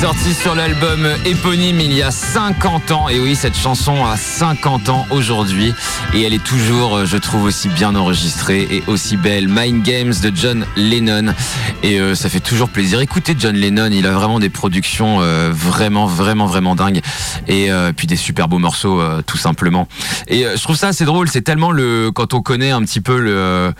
Sorti 0.00 0.32
sur 0.32 0.54
l'album 0.54 1.06
éponyme 1.26 1.78
il 1.78 1.92
y 1.92 2.00
a 2.00 2.10
50 2.10 2.90
ans. 2.90 3.08
Et 3.10 3.20
oui, 3.20 3.36
cette 3.36 3.54
chanson 3.54 4.06
a 4.06 4.16
50 4.16 4.88
ans 4.88 5.06
aujourd'hui. 5.10 5.74
Et 6.14 6.22
elle 6.22 6.32
est 6.32 6.42
toujours, 6.42 6.96
euh, 6.96 7.04
je 7.04 7.18
trouve, 7.18 7.44
aussi 7.44 7.68
bien 7.68 7.94
enregistrée 7.94 8.66
et 8.70 8.82
aussi 8.86 9.18
belle. 9.18 9.46
Mind 9.46 9.82
Games 9.82 10.14
de 10.22 10.32
John 10.34 10.64
Lennon. 10.76 11.34
Et 11.82 12.00
euh, 12.00 12.14
ça 12.14 12.28
fait 12.28 12.40
toujours 12.40 12.68
plaisir. 12.68 13.00
Écoutez 13.00 13.34
John 13.38 13.54
Lennon, 13.54 13.90
il 13.90 14.06
a 14.06 14.12
vraiment 14.12 14.38
des 14.38 14.50
productions 14.50 15.20
euh, 15.20 15.50
vraiment, 15.52 16.06
vraiment, 16.06 16.46
vraiment 16.46 16.74
dingues. 16.74 17.00
Et 17.46 17.70
euh, 17.70 17.92
puis 17.94 18.06
des 18.06 18.16
super 18.16 18.48
beaux 18.48 18.58
morceaux, 18.58 19.02
tout 19.26 19.38
simplement. 19.38 19.88
Et 20.28 20.44
je 20.44 20.62
trouve 20.62 20.76
ça 20.76 20.88
assez 20.88 21.04
drôle. 21.04 21.28
C'est 21.28 21.42
tellement 21.42 21.72
le, 21.72 22.10
quand 22.10 22.34
on 22.34 22.42
connaît 22.42 22.70
un 22.70 22.82
petit 22.82 23.00
peu 23.00 23.18
le, 23.18 23.74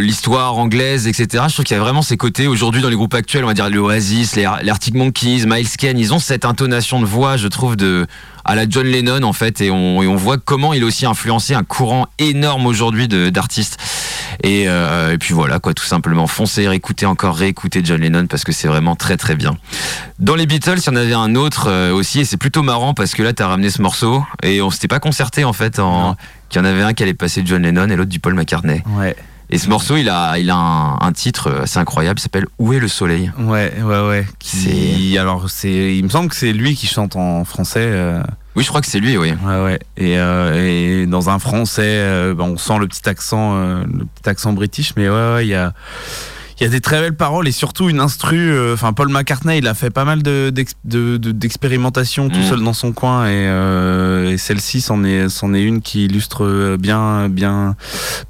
l'histoire 0.00 0.58
anglaise, 0.58 1.06
etc. 1.06 1.44
Je 1.48 1.54
trouve 1.54 1.64
qu'il 1.64 1.76
y 1.76 1.80
a 1.80 1.82
vraiment 1.82 2.02
ces 2.02 2.16
côtés 2.16 2.46
aujourd'hui 2.46 2.82
dans 2.82 2.88
les 2.88 2.96
groupes 2.96 3.14
actuels, 3.14 3.44
on 3.44 3.48
va 3.48 3.54
dire 3.54 3.68
les 3.68 3.78
Oasis, 3.78 4.36
les, 4.36 4.46
Monkeys, 4.94 5.46
Miles 5.54 5.68
Ken, 5.78 5.96
ils 5.96 6.12
ont 6.12 6.18
cette 6.18 6.44
intonation 6.44 7.00
de 7.00 7.06
voix, 7.06 7.36
je 7.36 7.46
trouve, 7.46 7.76
de 7.76 8.06
à 8.44 8.54
la 8.56 8.68
John 8.68 8.86
Lennon 8.86 9.22
en 9.22 9.32
fait, 9.32 9.60
et 9.60 9.70
on, 9.70 10.02
et 10.02 10.06
on 10.06 10.16
voit 10.16 10.36
comment 10.36 10.74
il 10.74 10.82
a 10.82 10.86
aussi 10.86 11.06
influencé 11.06 11.54
un 11.54 11.62
courant 11.62 12.08
énorme 12.18 12.66
aujourd'hui 12.66 13.06
d'artistes. 13.08 13.78
Et, 14.42 14.68
euh, 14.68 15.12
et 15.12 15.18
puis 15.18 15.32
voilà, 15.32 15.60
quoi, 15.60 15.72
tout 15.72 15.84
simplement, 15.84 16.26
foncez, 16.26 16.66
réécoutez 16.66 17.06
encore, 17.06 17.36
réécoutez 17.36 17.82
John 17.84 18.00
Lennon 18.00 18.26
parce 18.26 18.42
que 18.42 18.50
c'est 18.50 18.66
vraiment 18.66 18.96
très 18.96 19.16
très 19.16 19.36
bien. 19.36 19.56
Dans 20.18 20.34
les 20.34 20.46
Beatles, 20.46 20.78
il 20.78 20.86
y 20.86 20.90
en 20.90 20.96
avait 20.96 21.14
un 21.14 21.36
autre 21.36 21.68
euh, 21.68 21.92
aussi, 21.92 22.20
et 22.20 22.24
c'est 22.24 22.36
plutôt 22.36 22.62
marrant 22.62 22.92
parce 22.92 23.14
que 23.14 23.22
là, 23.22 23.32
t'as 23.32 23.46
ramené 23.46 23.70
ce 23.70 23.80
morceau 23.80 24.24
et 24.42 24.60
on 24.60 24.70
s'était 24.70 24.88
pas 24.88 24.98
concerté 24.98 25.44
en 25.44 25.52
fait, 25.52 25.78
en 25.78 26.16
qu'il 26.48 26.60
y 26.60 26.64
en 26.64 26.68
avait 26.68 26.82
un 26.82 26.94
qui 26.94 27.04
allait 27.04 27.14
passer 27.14 27.42
John 27.44 27.62
Lennon 27.62 27.88
et 27.88 27.96
l'autre 27.96 28.10
du 28.10 28.18
Paul 28.18 28.34
McCartney. 28.34 28.82
Ouais. 28.88 29.14
Et 29.50 29.58
ce 29.58 29.68
morceau, 29.68 29.96
il 29.96 30.08
a, 30.08 30.38
il 30.38 30.50
a 30.50 30.56
un, 30.56 30.98
un 31.00 31.12
titre 31.12 31.60
assez 31.62 31.78
incroyable, 31.78 32.18
il 32.18 32.22
s'appelle 32.22 32.46
Où 32.58 32.72
est 32.72 32.78
le 32.80 32.88
soleil? 32.88 33.30
Ouais, 33.38 33.72
ouais, 33.82 34.08
ouais. 34.08 34.26
Qui, 34.38 35.16
alors, 35.18 35.48
c'est, 35.50 35.96
il 35.96 36.02
me 36.04 36.08
semble 36.08 36.28
que 36.30 36.36
c'est 36.36 36.52
lui 36.52 36.74
qui 36.74 36.86
chante 36.86 37.14
en 37.16 37.44
français. 37.44 37.86
euh, 37.86 38.22
Oui, 38.56 38.64
je 38.64 38.68
crois 38.68 38.80
que 38.80 38.86
c'est 38.86 39.00
lui, 39.00 39.16
oui. 39.16 39.32
Ouais, 39.44 39.62
ouais. 39.62 39.78
Et, 39.96 40.18
euh, 40.18 41.02
et 41.02 41.06
dans 41.06 41.28
un 41.30 41.38
français, 41.38 41.82
euh, 41.84 42.34
bah, 42.34 42.44
on 42.44 42.56
sent 42.56 42.78
le 42.78 42.86
petit 42.88 43.08
accent, 43.08 43.54
le 43.84 44.06
petit 44.14 44.28
accent 44.28 44.52
british, 44.54 44.94
mais 44.96 45.08
ouais, 45.08 45.34
ouais, 45.34 45.46
il 45.46 45.50
y 45.50 45.54
a, 45.54 45.72
il 46.60 46.64
y 46.64 46.66
a 46.66 46.70
des 46.70 46.80
très 46.80 47.00
belles 47.00 47.16
paroles 47.16 47.48
et 47.48 47.52
surtout 47.52 47.88
une 47.88 48.00
instru. 48.00 48.36
euh, 48.52 48.74
Enfin, 48.74 48.92
Paul 48.92 49.08
McCartney, 49.08 49.58
il 49.58 49.66
a 49.66 49.74
fait 49.74 49.90
pas 49.90 50.04
mal 50.04 50.22
de, 50.22 50.50
d'ex- 50.50 50.74
de- 50.84 51.16
de- 51.16 51.32
d'expérimentations 51.32 52.28
tout 52.28 52.38
Mm. 52.38 52.48
seul 52.48 52.62
dans 52.62 52.72
son 52.72 52.92
coin 52.92 53.26
et, 53.26 53.30
euh, 53.32 54.30
et 54.32 54.38
celle-ci, 54.38 54.80
c'en 54.80 55.02
est, 55.04 55.26
une 55.62 55.80
qui 55.80 56.04
illustre 56.06 56.44
euh, 56.44 56.76
bien, 56.76 57.28
bien, 57.28 57.76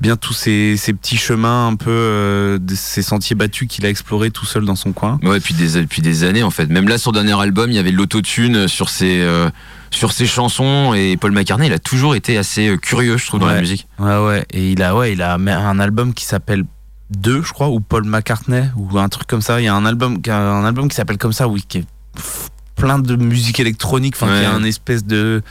bien 0.00 0.16
tous 0.16 0.32
ces, 0.32 0.76
ces 0.76 0.92
petits 0.92 1.16
chemins 1.16 1.68
un 1.68 1.76
peu, 1.76 2.58
ces 2.74 3.02
sentiers 3.02 3.36
battus 3.36 3.68
qu'il 3.68 3.84
a 3.86 3.88
explorés 3.88 4.30
tout 4.30 4.46
seul 4.46 4.64
dans 4.64 4.76
son 4.76 4.92
coin. 4.92 5.18
Ouais, 5.22 5.38
depuis 5.38 5.54
des, 5.54 5.80
depuis 5.80 6.02
des 6.02 6.24
années 6.24 6.42
en 6.42 6.50
fait. 6.50 6.66
Même 6.66 6.88
là, 6.88 6.98
sur 6.98 7.12
le 7.12 7.22
dernier 7.22 7.38
album, 7.40 7.70
il 7.70 7.74
y 7.74 7.78
avait 7.78 7.92
de 7.92 7.96
l'autotune 7.96 8.68
sur 8.68 8.88
ses, 8.88 9.20
euh, 9.22 9.48
sur 9.90 10.12
ses 10.12 10.26
chansons 10.26 10.92
et 10.94 11.16
Paul 11.16 11.32
McCartney, 11.32 11.66
il 11.68 11.72
a 11.72 11.78
toujours 11.78 12.14
été 12.14 12.36
assez 12.38 12.76
curieux, 12.82 13.16
je 13.16 13.26
trouve, 13.26 13.40
dans 13.40 13.46
la 13.46 13.60
musique. 13.60 13.86
Ouais, 13.98 14.18
ouais. 14.18 14.44
Et 14.50 14.72
il 14.72 14.82
a, 14.82 14.96
ouais, 14.96 15.12
il 15.12 15.22
a 15.22 15.34
un 15.34 15.78
album 15.78 16.14
qui 16.14 16.24
s'appelle 16.24 16.64
2, 17.10 17.42
je 17.42 17.52
crois, 17.52 17.68
ou 17.68 17.80
Paul 17.80 18.04
McCartney, 18.04 18.64
ou 18.76 18.98
un 18.98 19.08
truc 19.08 19.26
comme 19.26 19.42
ça. 19.42 19.60
Il 19.60 19.64
y 19.64 19.68
a 19.68 19.74
un 19.74 19.86
album, 19.86 20.18
un 20.28 20.64
album 20.64 20.88
qui 20.88 20.96
s'appelle 20.96 21.18
comme 21.18 21.32
ça, 21.32 21.48
oui, 21.48 21.64
qui 21.68 21.78
est 21.78 21.84
plein 22.76 22.98
de 22.98 23.16
musique 23.16 23.60
électronique, 23.60 24.14
enfin, 24.16 24.32
Ouais. 24.32 24.40
qui 24.40 24.46
a 24.46 24.52
un 24.52 24.64
espèce 24.64 25.04
de. 25.04 25.42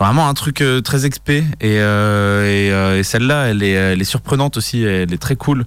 Vraiment 0.00 0.28
un 0.28 0.34
truc 0.34 0.60
euh, 0.60 0.80
très 0.80 1.06
expé. 1.06 1.38
Et, 1.60 1.80
euh, 1.80 2.44
et, 2.46 2.70
euh, 2.72 3.00
et 3.00 3.02
celle-là, 3.02 3.46
elle 3.48 3.64
est, 3.64 3.72
elle 3.72 4.00
est 4.00 4.04
surprenante 4.04 4.56
aussi, 4.56 4.84
elle 4.84 5.12
est 5.12 5.18
très 5.20 5.34
cool. 5.34 5.64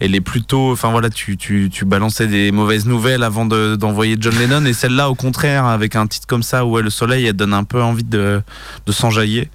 Elle 0.00 0.14
est 0.14 0.22
plutôt. 0.22 0.72
Enfin 0.72 0.90
voilà, 0.90 1.10
tu, 1.10 1.36
tu, 1.36 1.68
tu 1.70 1.84
balançais 1.84 2.26
des 2.26 2.52
mauvaises 2.52 2.86
nouvelles 2.86 3.22
avant 3.22 3.44
de- 3.44 3.76
d'envoyer 3.76 4.16
John 4.18 4.34
Lennon. 4.38 4.64
Et 4.64 4.72
celle-là, 4.72 5.10
au 5.10 5.14
contraire, 5.14 5.66
avec 5.66 5.94
un 5.94 6.06
titre 6.06 6.26
comme 6.26 6.42
ça, 6.42 6.64
où 6.64 6.78
est 6.78 6.82
le 6.82 6.88
soleil, 6.88 7.26
elle 7.26 7.34
donne 7.34 7.52
un 7.52 7.64
peu 7.64 7.82
envie 7.82 8.02
de, 8.04 8.40
de 8.86 8.92
s'enjailler. 8.92 9.50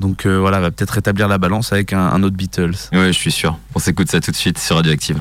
Donc 0.00 0.26
euh, 0.26 0.38
voilà, 0.38 0.60
va 0.60 0.70
peut-être 0.70 0.90
rétablir 0.90 1.28
la 1.28 1.38
balance 1.38 1.72
avec 1.72 1.92
un, 1.92 2.22
autre 2.22 2.36
Beatles. 2.36 2.74
Ouais, 2.92 3.12
je 3.12 3.18
suis 3.18 3.32
sûr. 3.32 3.58
On 3.74 3.78
s'écoute 3.78 4.10
ça 4.10 4.20
tout 4.20 4.30
de 4.30 4.36
suite 4.36 4.58
sur 4.58 4.76
Radioactive. 4.76 5.20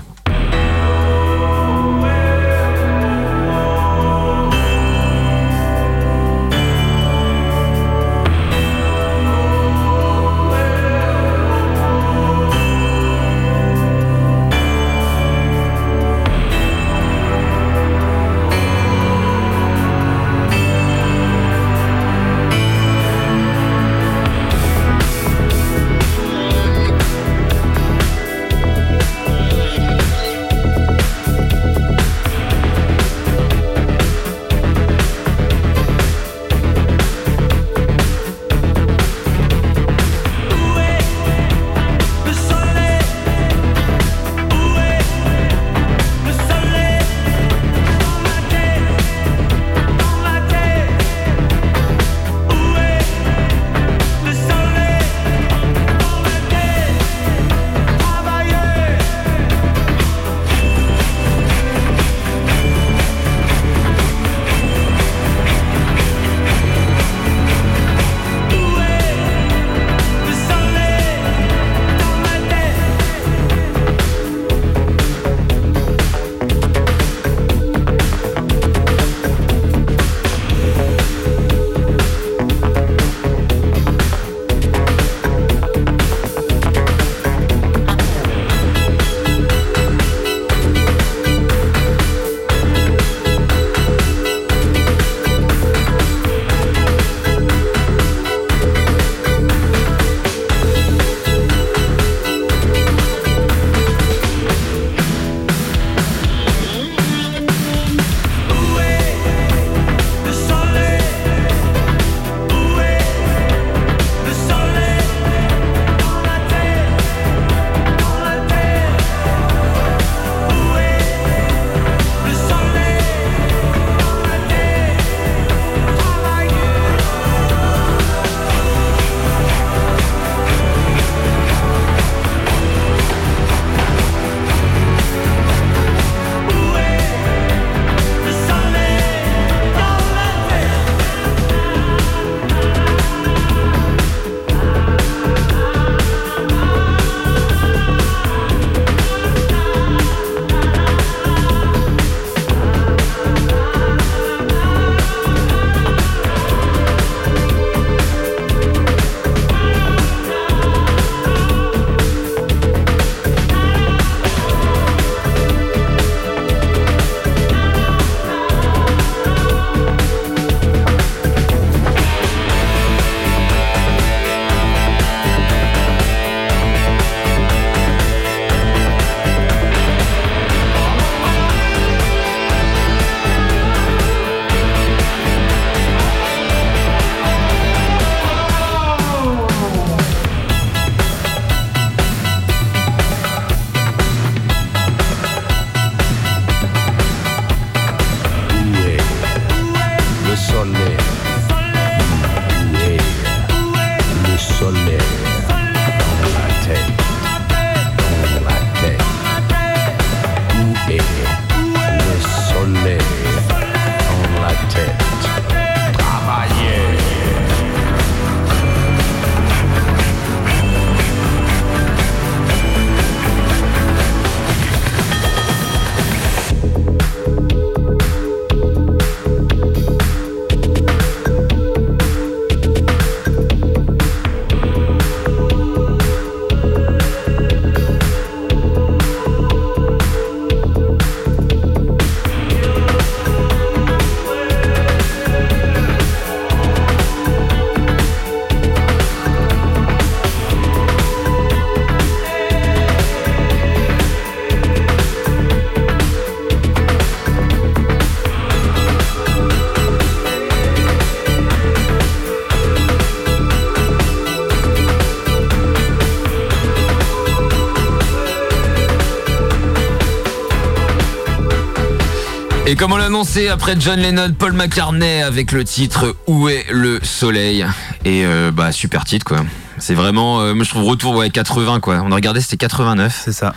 Comme 272.77 272.91
on 272.91 272.97
l'a 272.97 273.05
annoncé, 273.05 273.47
après 273.47 273.75
John 273.79 273.99
Lennon, 273.99 274.33
Paul 274.37 274.53
McCartney 274.53 275.23
avec 275.23 275.51
le 275.51 275.63
titre 275.63 276.15
Où 276.27 276.47
est 276.47 276.65
le 276.69 276.99
soleil 277.01 277.65
Et 278.05 278.23
euh, 278.23 278.51
bah 278.51 278.71
super 278.71 279.03
titre 279.03 279.25
quoi. 279.25 279.39
C'est 279.79 279.95
vraiment, 279.95 280.41
euh, 280.41 280.53
moi 280.53 280.63
je 280.63 280.69
trouve 280.69 280.83
retour 280.83 281.15
ouais 281.15 281.31
80 281.31 281.79
quoi. 281.79 282.01
On 282.05 282.11
a 282.11 282.15
regardé 282.15 282.39
c'était 282.39 282.57
89 282.57 283.21
C'est 283.25 283.31
ça. 283.31 283.53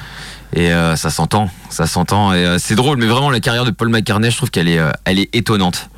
et 0.55 0.73
euh, 0.73 0.97
ça 0.97 1.11
s'entend, 1.11 1.51
ça 1.69 1.87
s'entend 1.87 2.33
et 2.33 2.57
c'est 2.59 2.75
drôle. 2.75 2.97
Mais 2.97 3.07
vraiment 3.07 3.31
la 3.31 3.41
carrière 3.41 3.67
de 3.67 3.71
Paul 3.71 3.91
McCartney, 3.91 4.31
je 4.31 4.37
trouve 4.39 4.51
qu'elle 4.51 4.69
est, 4.69 4.81
elle 5.05 5.19
est 5.19 5.35
étonnante. 5.35 5.91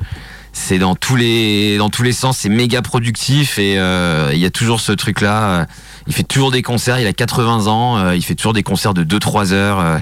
C'est 0.51 0.77
dans 0.77 0.95
tous 0.95 1.15
les, 1.15 1.77
dans 1.77 1.89
tous 1.89 2.03
les 2.03 2.13
sens, 2.13 2.39
c'est 2.39 2.49
méga 2.49 2.81
productif 2.81 3.57
et 3.57 3.75
il 3.75 4.37
y 4.37 4.45
a 4.45 4.51
toujours 4.51 4.81
ce 4.81 4.91
truc 4.91 5.21
là. 5.21 5.65
il 6.07 6.13
fait 6.13 6.23
toujours 6.23 6.51
des 6.51 6.61
concerts. 6.61 6.99
Il 6.99 7.07
a 7.07 7.13
80 7.13 7.67
ans, 7.67 8.11
il 8.11 8.23
fait 8.23 8.35
toujours 8.35 8.53
des 8.53 8.63
concerts 8.63 8.93
de 8.93 9.03
2-3 9.03 9.53
heures. 9.53 10.01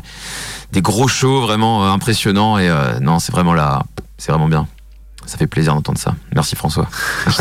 Des 0.71 0.81
gros 0.81 1.07
shows 1.07 1.41
vraiment 1.41 1.85
euh, 1.85 1.89
impressionnants 1.89 2.57
et 2.57 2.69
euh, 2.69 2.99
non 2.99 3.19
c'est 3.19 3.31
vraiment 3.31 3.53
là 3.53 3.83
c'est 4.17 4.31
vraiment 4.31 4.47
bien. 4.47 4.67
Ça 5.25 5.37
fait 5.37 5.47
plaisir 5.47 5.73
d'entendre 5.75 5.99
ça. 5.99 6.15
Merci 6.33 6.55
François. 6.55 6.87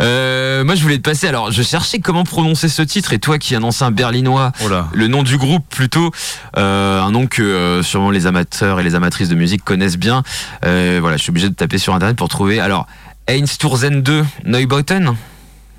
Euh, 0.00 0.64
moi 0.64 0.74
je 0.74 0.82
voulais 0.82 0.96
te 0.98 1.02
passer 1.08 1.26
alors 1.28 1.50
je 1.50 1.62
cherchais 1.62 1.98
comment 1.98 2.24
prononcer 2.24 2.68
ce 2.68 2.82
titre 2.82 3.12
et 3.14 3.18
toi 3.18 3.38
qui 3.38 3.54
annonçais 3.54 3.84
un 3.84 3.90
berlinois 3.90 4.52
Oh 4.62 4.68
le 4.92 5.06
nom 5.06 5.22
du 5.22 5.38
groupe 5.38 5.64
plutôt 5.70 6.10
euh, 6.58 7.00
un 7.00 7.10
nom 7.10 7.26
que 7.26 7.40
euh, 7.42 7.82
sûrement 7.82 8.10
les 8.10 8.26
amateurs 8.26 8.80
et 8.80 8.82
les 8.82 8.94
amatrices 8.94 9.28
de 9.30 9.34
musique 9.34 9.64
connaissent 9.64 9.96
bien. 9.96 10.22
Voilà 10.62 11.16
je 11.16 11.22
suis 11.22 11.30
obligé 11.30 11.48
de 11.48 11.54
taper 11.54 11.78
sur 11.78 11.94
internet 11.94 12.16
pour 12.16 12.28
trouver. 12.28 12.60
Alors 12.60 12.86
Einstürzen 13.26 14.02
2 14.02 14.24
Neubauten 14.44 15.14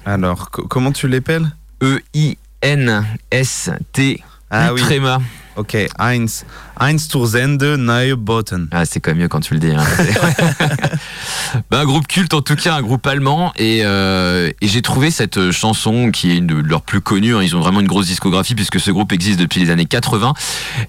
Alors, 0.06 0.50
co- 0.50 0.66
comment 0.68 0.92
tu 0.92 1.08
l'appelles? 1.08 1.52
E 1.84 2.00
I 2.16 2.38
N 2.64 3.06
S 3.32 3.70
T 3.94 4.24
Ah 4.50 4.74
oui. 4.74 4.82
Ok, 5.58 5.78
Heinz. 6.00 6.46
Heinz 6.80 7.08
Tourzende 7.08 7.64
Neubotten. 7.78 8.68
Ah, 8.72 8.86
c'est 8.86 9.00
quand 9.00 9.12
même 9.12 9.20
mieux 9.20 9.28
quand 9.30 9.40
tu 9.40 9.54
le 9.54 9.60
dis. 9.62 9.72
hein. 9.72 9.84
bah, 11.72 11.80
un 11.80 11.86
groupe 11.86 12.08
culte 12.08 12.34
en 12.34 12.42
tout 12.42 12.56
cas, 12.56 12.76
un 12.76 12.82
groupe 12.82 13.06
allemand. 13.08 13.54
Et, 13.56 13.82
euh, 13.84 14.52
et 14.62 14.68
j'ai 14.68 14.82
trouvé 14.82 15.12
cette 15.12 15.38
euh, 15.38 15.52
chanson 15.54 16.12
qui 16.12 16.32
est 16.32 16.38
une 16.38 16.48
de 16.48 16.56
leurs 16.56 16.82
plus 16.82 17.00
connues. 17.02 17.36
hein. 17.36 17.42
Ils 17.42 17.56
ont 17.56 17.62
vraiment 17.62 17.80
une 17.80 17.88
grosse 17.88 18.08
discographie 18.08 18.56
puisque 18.56 18.80
ce 18.80 18.92
groupe 18.92 19.14
existe 19.14 19.40
depuis 19.40 19.62
les 19.62 19.70
années 19.70 19.86
80. 19.86 20.34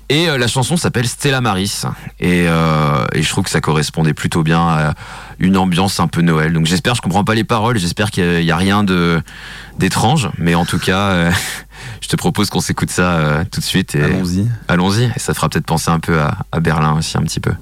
Et 0.09 0.29
euh, 0.29 0.37
la 0.39 0.49
chanson 0.49 0.77
s'appelle 0.77 1.07
Stella 1.07 1.41
Maris. 1.41 1.83
Et, 2.19 2.47
euh, 2.49 3.05
et 3.15 3.23
je 3.23 3.29
trouve 3.29 3.45
que 3.45 3.51
ça 3.51 3.61
correspondait 3.61 4.15
plutôt 4.15 4.43
bien 4.43 4.61
à 4.61 4.95
une 5.39 5.57
ambiance 5.57 6.01
un 6.01 6.09
peu 6.09 6.23
Noël. 6.23 6.53
Donc 6.53 6.67
j'espère, 6.67 6.95
je 6.95 7.03
comprends 7.03 7.25
pas 7.25 7.35
les 7.35 7.45
paroles. 7.45 7.79
J'espère 7.79 8.11
qu'il 8.11 8.41
n'y 8.41 8.51
a 8.51 8.57
rien 8.57 8.85
de 8.85 9.21
d'étrange. 9.79 10.31
Mais 10.39 10.55
en 10.55 10.65
tout 10.65 10.79
cas, 10.79 11.09
euh, 11.11 11.31
je 12.01 12.09
te 12.09 12.17
propose 12.17 12.51
qu'on 12.51 12.61
s'écoute 12.61 12.91
ça 12.91 13.17
euh, 13.17 13.45
tout 13.51 13.61
de 13.61 13.65
suite. 13.65 13.95
Et 13.95 14.03
Allons-y. 14.03 14.49
Allons-y. 14.69 15.05
Et 15.05 15.19
ça 15.19 15.35
fera 15.35 15.49
peut-être 15.49 15.67
penser 15.67 15.91
un 15.91 16.01
peu 16.01 16.21
à, 16.21 16.39
à 16.53 16.61
Berlin 16.61 16.97
aussi, 16.99 17.17
un 17.19 17.23
petit 17.23 17.41
peu. 17.41 17.53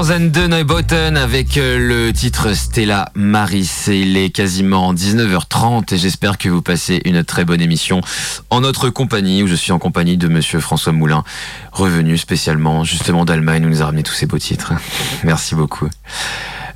Tours 0.00 0.12
and 0.12 0.30
the 0.30 0.48
Neubotten 0.48 1.18
avec 1.18 1.58
euh, 1.58 1.76
le 1.78 2.12
titre 2.14 2.54
Stella 2.54 3.10
Maris. 3.14 3.84
Il 3.88 4.16
est 4.16 4.30
quasiment 4.30 4.94
19h30 4.94 5.94
et 5.94 5.98
j'espère 5.98 6.38
que 6.38 6.48
vous 6.48 6.62
passez 6.62 7.02
une 7.04 7.22
très 7.22 7.44
bonne 7.44 7.60
émission 7.60 8.00
en 8.48 8.62
notre 8.62 8.88
compagnie 8.88 9.42
où 9.42 9.46
je 9.46 9.54
suis 9.54 9.72
en 9.72 9.78
compagnie 9.78 10.16
de 10.16 10.26
monsieur 10.28 10.58
François 10.58 10.92
Moulin, 10.92 11.22
revenu 11.72 12.16
spécialement 12.16 12.82
justement 12.82 13.26
d'Allemagne 13.26 13.64
où 13.64 13.68
il 13.68 13.72
nous 13.72 13.82
a 13.82 13.86
ramené 13.86 14.02
tous 14.02 14.14
ces 14.14 14.24
beaux 14.24 14.38
titres. 14.38 14.72
Merci 15.24 15.54
beaucoup. 15.54 15.88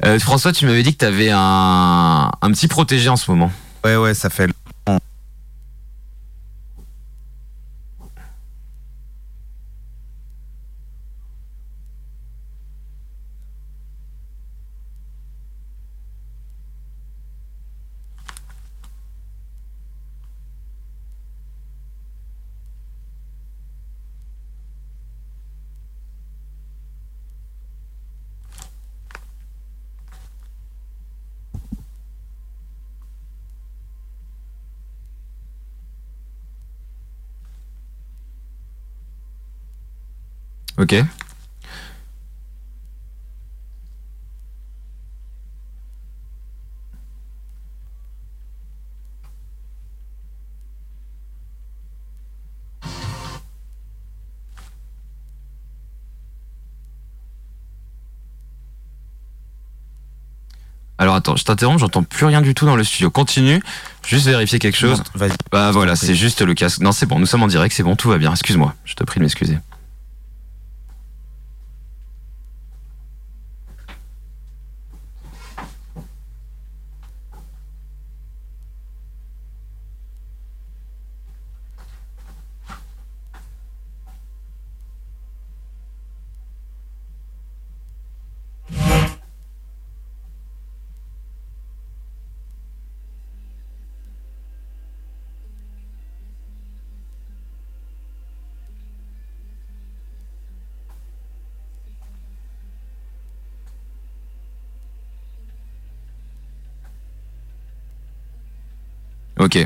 Euh, 0.05 0.19
François, 0.19 0.53
tu 0.53 0.67
m'avais 0.67 0.83
dit 0.83 0.93
que 0.93 0.99
tu 0.99 1.07
avais 1.07 1.31
un, 1.33 2.31
un 2.43 2.51
petit 2.51 2.69
protégé 2.69 3.09
en 3.09 3.17
ce 3.17 3.31
moment. 3.31 3.51
Ouais, 3.85 3.97
ouais, 3.97 4.13
ça 4.13 4.29
fait 4.29 4.51
Ok. 40.85 40.95
Alors 60.97 61.15
attends, 61.15 61.35
je 61.37 61.45
t'interromps, 61.45 61.81
j'entends 61.81 62.03
plus 62.03 62.27
rien 62.27 62.43
du 62.43 62.55
tout 62.55 62.67
dans 62.67 62.77
le 62.77 62.85
studio. 62.85 63.11
Continue, 63.11 63.63
juste 64.07 64.27
vérifier 64.27 64.59
quelque 64.59 64.77
chose. 64.77 65.03
Bah 65.51 65.71
voilà, 65.71 65.97
c'est 65.97 66.15
juste 66.15 66.43
le 66.43 66.53
casque. 66.53 66.81
Non, 66.81 66.93
c'est 66.93 67.07
bon, 67.07 67.19
nous 67.19 67.27
sommes 67.27 67.43
en 67.43 67.47
direct, 67.47 67.75
c'est 67.75 67.83
bon, 67.83 67.97
tout 67.97 68.11
va 68.11 68.19
bien. 68.19 68.33
Excuse-moi, 68.33 68.75
je 68.85 68.95
te 68.95 69.03
prie 69.05 69.19
de 69.19 69.25
m'excuser. 69.25 69.59
Ok. 109.45 109.57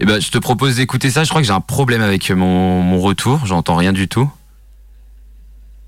Eh 0.00 0.06
ben, 0.06 0.20
je 0.20 0.30
te 0.30 0.38
propose 0.38 0.74
d'écouter 0.76 1.10
ça. 1.12 1.22
Je 1.22 1.28
crois 1.28 1.42
que 1.42 1.46
j'ai 1.46 1.52
un 1.52 1.60
problème 1.60 2.02
avec 2.02 2.28
mon, 2.32 2.82
mon 2.82 2.98
retour. 2.98 3.46
J'entends 3.46 3.76
rien 3.76 3.92
du 3.92 4.08
tout. 4.08 4.28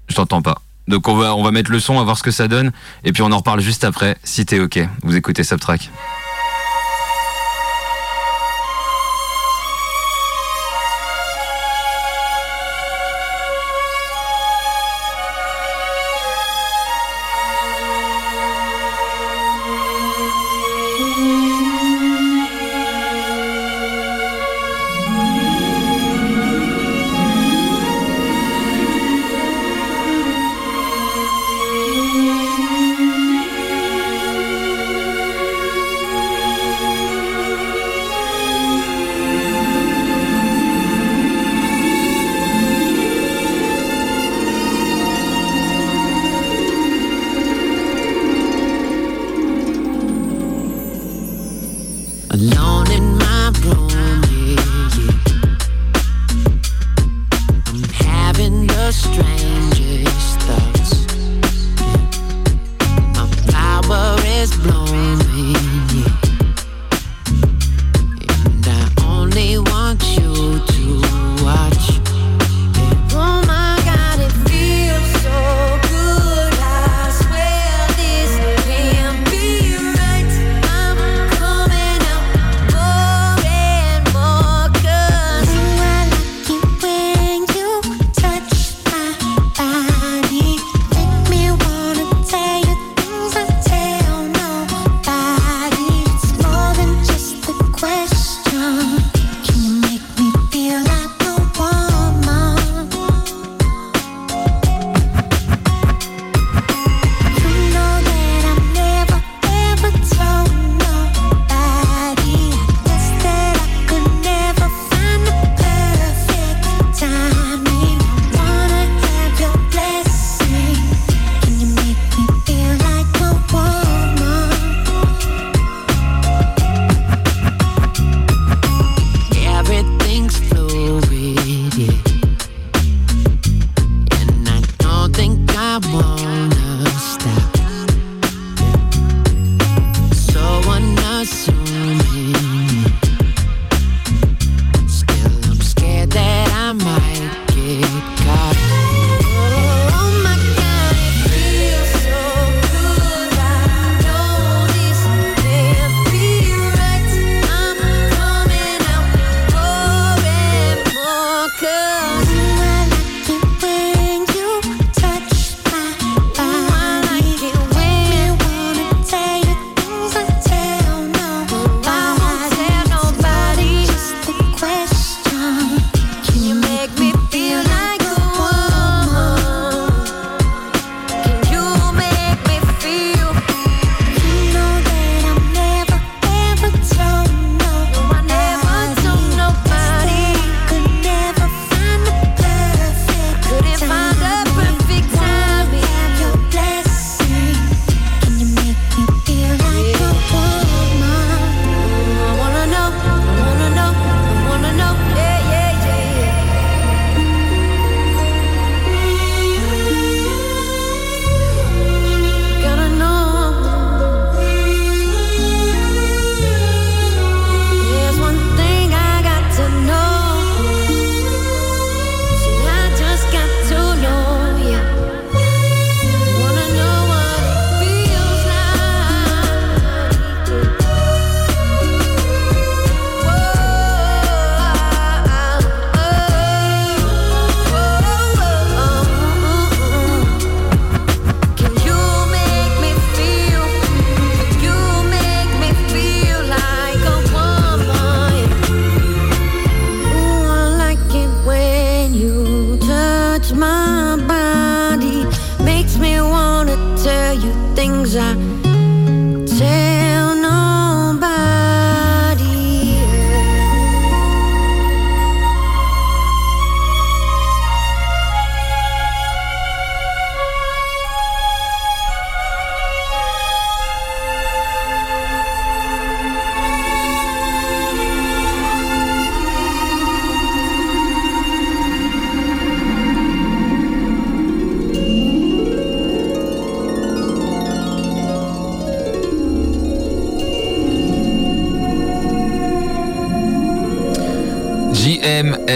Je 0.06 0.14
t'entends 0.14 0.40
pas. 0.40 0.62
Donc 0.86 1.08
on 1.08 1.16
va, 1.16 1.34
on 1.34 1.42
va 1.42 1.50
mettre 1.50 1.72
le 1.72 1.80
son, 1.80 1.94
on 1.94 1.98
va 1.98 2.04
voir 2.04 2.16
ce 2.16 2.22
que 2.22 2.30
ça 2.30 2.46
donne. 2.46 2.70
Et 3.02 3.10
puis 3.10 3.22
on 3.22 3.32
en 3.32 3.38
reparle 3.38 3.60
juste 3.60 3.82
après, 3.82 4.16
si 4.22 4.46
t'es 4.46 4.60
ok. 4.60 4.78
Vous 5.02 5.16
écoutez 5.16 5.42
Subtrack. 5.42 5.90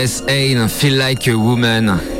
Hain, 0.07 0.68
Feel 0.68 0.98
Like 0.98 1.26
a 1.26 1.36
Woman. 1.36 2.15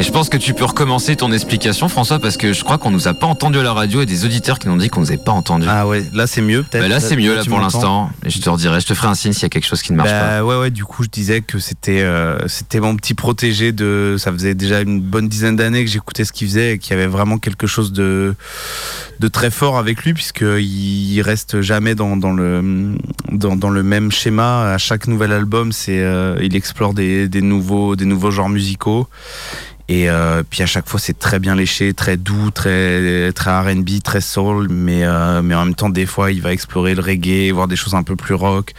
Et 0.00 0.02
je 0.02 0.12
pense 0.12 0.30
que 0.30 0.38
tu 0.38 0.54
peux 0.54 0.64
recommencer 0.64 1.14
ton 1.14 1.30
explication, 1.30 1.86
François, 1.90 2.18
parce 2.18 2.38
que 2.38 2.54
je 2.54 2.64
crois 2.64 2.78
qu'on 2.78 2.90
nous 2.90 3.06
a 3.06 3.12
pas 3.12 3.26
entendu 3.26 3.58
à 3.58 3.62
la 3.62 3.74
radio 3.74 4.00
et 4.00 4.06
des 4.06 4.24
auditeurs 4.24 4.58
qui 4.58 4.66
nous 4.66 4.72
ont 4.72 4.78
dit 4.78 4.88
qu'on 4.88 5.02
nous 5.02 5.10
avait 5.10 5.22
pas 5.22 5.32
entendu. 5.32 5.66
Ah 5.68 5.86
ouais, 5.86 6.02
là 6.14 6.26
c'est 6.26 6.40
mieux 6.40 6.62
peut-être. 6.62 6.84
Bah 6.84 6.88
là, 6.88 7.00
c'est 7.00 7.16
mieux 7.16 7.34
là 7.34 7.44
pour 7.44 7.60
l'instant. 7.60 8.10
Et 8.24 8.30
je 8.30 8.40
te 8.40 8.48
redirai, 8.48 8.80
je 8.80 8.86
te 8.86 8.94
ferai 8.94 9.08
un 9.08 9.14
signe 9.14 9.34
s'il 9.34 9.42
y 9.42 9.44
a 9.44 9.50
quelque 9.50 9.66
chose 9.66 9.82
qui 9.82 9.92
ne 9.92 9.98
marche 9.98 10.08
pas. 10.08 10.38
Bah 10.38 10.44
ouais 10.44 10.56
ouais 10.58 10.70
du 10.70 10.86
coup 10.86 11.02
je 11.02 11.10
disais 11.10 11.42
que 11.42 11.58
c'était 11.58 12.00
euh, 12.00 12.38
c'était 12.48 12.80
mon 12.80 12.96
petit 12.96 13.12
protégé 13.12 13.72
de 13.72 14.16
ça 14.18 14.32
faisait 14.32 14.54
déjà 14.54 14.80
une 14.80 15.02
bonne 15.02 15.28
dizaine 15.28 15.56
d'années 15.56 15.84
que 15.84 15.90
j'écoutais 15.90 16.24
ce 16.24 16.32
qu'il 16.32 16.48
faisait 16.48 16.72
et 16.72 16.78
qu'il 16.78 16.92
y 16.92 16.98
avait 16.98 17.06
vraiment 17.06 17.36
quelque 17.36 17.66
chose 17.66 17.92
de 17.92 18.34
de 19.18 19.28
très 19.28 19.50
fort 19.50 19.76
avec 19.76 20.02
lui 20.02 20.14
puisque 20.14 20.46
il 20.58 21.20
reste 21.20 21.60
jamais 21.60 21.94
dans, 21.94 22.16
dans 22.16 22.32
le 22.32 22.96
dans, 23.32 23.54
dans 23.54 23.68
le 23.68 23.82
même 23.82 24.10
schéma 24.10 24.72
à 24.72 24.78
chaque 24.78 25.08
nouvel 25.08 25.32
album 25.32 25.72
c'est 25.72 26.00
euh, 26.00 26.38
il 26.40 26.56
explore 26.56 26.94
des, 26.94 27.28
des 27.28 27.42
nouveaux 27.42 27.96
des 27.96 28.06
nouveaux 28.06 28.30
genres 28.30 28.48
musicaux 28.48 29.06
et 29.90 30.08
euh, 30.08 30.42
puis 30.48 30.62
à 30.62 30.66
chaque 30.66 30.88
fois 30.88 31.00
c'est 31.00 31.18
très 31.18 31.38
bien 31.40 31.54
léché, 31.56 31.92
très 31.94 32.16
doux, 32.16 32.50
très 32.52 33.32
très 33.32 33.50
R&B, 33.50 34.00
très 34.04 34.20
soul, 34.20 34.68
mais 34.70 35.02
euh, 35.04 35.42
mais 35.42 35.54
en 35.56 35.64
même 35.64 35.74
temps 35.74 35.90
des 35.90 36.06
fois 36.06 36.30
il 36.30 36.40
va 36.40 36.52
explorer 36.52 36.94
le 36.94 37.02
reggae, 37.02 37.50
voir 37.52 37.66
des 37.66 37.76
choses 37.76 37.94
un 37.96 38.04
peu 38.04 38.14
plus 38.16 38.34
rock. 38.34 38.72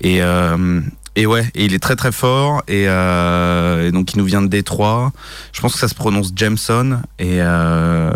Et 0.00 0.22
euh, 0.22 0.80
et 1.16 1.26
ouais, 1.26 1.44
et 1.56 1.64
il 1.64 1.74
est 1.74 1.80
très 1.80 1.96
très 1.96 2.12
fort 2.12 2.62
et, 2.68 2.84
euh, 2.86 3.88
et 3.88 3.90
donc 3.90 4.12
il 4.12 4.18
nous 4.18 4.24
vient 4.24 4.40
de 4.40 4.46
Détroit. 4.46 5.10
Je 5.52 5.60
pense 5.60 5.72
que 5.72 5.78
ça 5.80 5.88
se 5.88 5.94
prononce 5.96 6.30
Jameson 6.34 7.00
et 7.18 7.38
euh, 7.42 8.12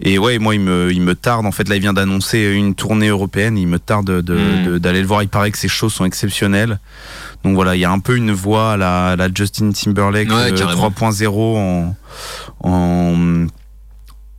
et 0.00 0.18
ouais, 0.18 0.38
moi 0.38 0.54
il 0.54 0.60
me 0.60 0.92
il 0.92 1.00
me 1.00 1.14
tarde 1.14 1.46
en 1.46 1.52
fait 1.52 1.66
là 1.68 1.76
il 1.76 1.80
vient 1.80 1.94
d'annoncer 1.94 2.52
une 2.54 2.74
tournée 2.74 3.08
européenne, 3.08 3.56
il 3.56 3.66
me 3.66 3.78
tarde 3.78 4.20
de- 4.20 4.34
Mm. 4.34 4.64
de- 4.66 4.78
d'aller 4.78 5.00
le 5.00 5.06
voir. 5.06 5.22
Il 5.22 5.28
paraît 5.30 5.50
que 5.50 5.56
ses 5.58 5.68
shows 5.68 5.88
sont 5.88 6.04
exceptionnels. 6.04 6.78
Donc 7.46 7.54
voilà, 7.54 7.76
il 7.76 7.78
y 7.78 7.84
a 7.84 7.92
un 7.92 8.00
peu 8.00 8.16
une 8.16 8.32
voix 8.32 8.72
à 8.72 8.76
la, 8.76 9.06
à 9.10 9.16
la 9.16 9.28
Justin 9.32 9.70
Timberlake 9.70 10.28
Ouais, 10.30 10.50
euh, 10.52 10.56
carrément. 10.56 10.88
3.0 10.90 11.28
en, 11.30 11.94
en 12.68 13.46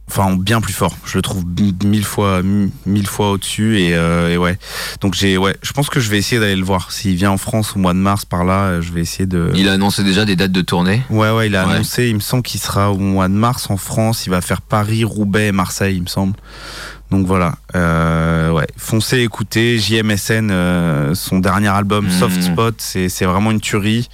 enfin 0.09 0.23
en 0.23 0.35
bien 0.35 0.61
plus 0.61 0.73
fort. 0.73 0.97
Je 1.05 1.17
le 1.17 1.21
trouve 1.21 1.43
mille 1.83 2.05
fois 2.05 2.41
mille 2.85 3.07
fois 3.07 3.31
au-dessus 3.31 3.79
et, 3.79 3.95
euh, 3.95 4.33
et 4.33 4.37
ouais. 4.37 4.57
Donc 5.01 5.13
j'ai 5.13 5.37
ouais, 5.37 5.55
je 5.61 5.71
pense 5.73 5.89
que 5.89 5.99
je 5.99 6.09
vais 6.09 6.17
essayer 6.17 6.39
d'aller 6.39 6.55
le 6.55 6.63
voir. 6.63 6.91
S'il 6.91 7.15
vient 7.15 7.31
en 7.31 7.37
France 7.37 7.73
au 7.75 7.79
mois 7.79 7.93
de 7.93 7.99
mars 7.99 8.23
par 8.25 8.43
là, 8.45 8.59
euh, 8.63 8.81
je 8.81 8.91
vais 8.93 9.01
essayer 9.01 9.25
de. 9.25 9.51
Il 9.55 9.67
a 9.69 9.73
annoncé 9.73 10.03
déjà 10.03 10.25
des 10.25 10.35
dates 10.35 10.51
de 10.51 10.61
tournée. 10.61 11.01
Ouais 11.09 11.31
ouais, 11.31 11.47
il 11.47 11.55
a 11.55 11.65
Ouais. 11.67 11.73
annoncé. 11.75 12.07
Il 12.07 12.15
me 12.15 12.19
semble 12.21 12.43
qu'il 12.43 12.59
sera 12.59 12.91
au 12.91 12.97
mois 12.97 13.27
de 13.27 13.33
mars 13.33 13.69
en 13.69 13.77
France. 13.77 14.25
Il 14.25 14.29
va 14.29 14.41
faire 14.41 14.61
Paris, 14.61 15.03
Roubaix, 15.03 15.51
Marseille, 15.51 15.97
il 15.97 16.03
me 16.03 16.07
semble. 16.07 16.35
Donc 17.09 17.25
voilà, 17.25 17.55
euh, 17.73 18.51
ouais, 18.51 18.67
foncez 18.75 19.19
écoutez 19.19 19.79
JMSN, 19.79 20.49
euh, 20.51 21.15
son 21.15 21.39
dernier 21.39 21.69
album 21.69 22.03
Mhm. 22.05 22.11
Soft 22.11 22.41
Spot, 22.41 22.75
c'est 22.79 23.07
c'est 23.07 23.23
vraiment 23.25 23.51
une 23.51 23.61
tuerie. 23.61 24.09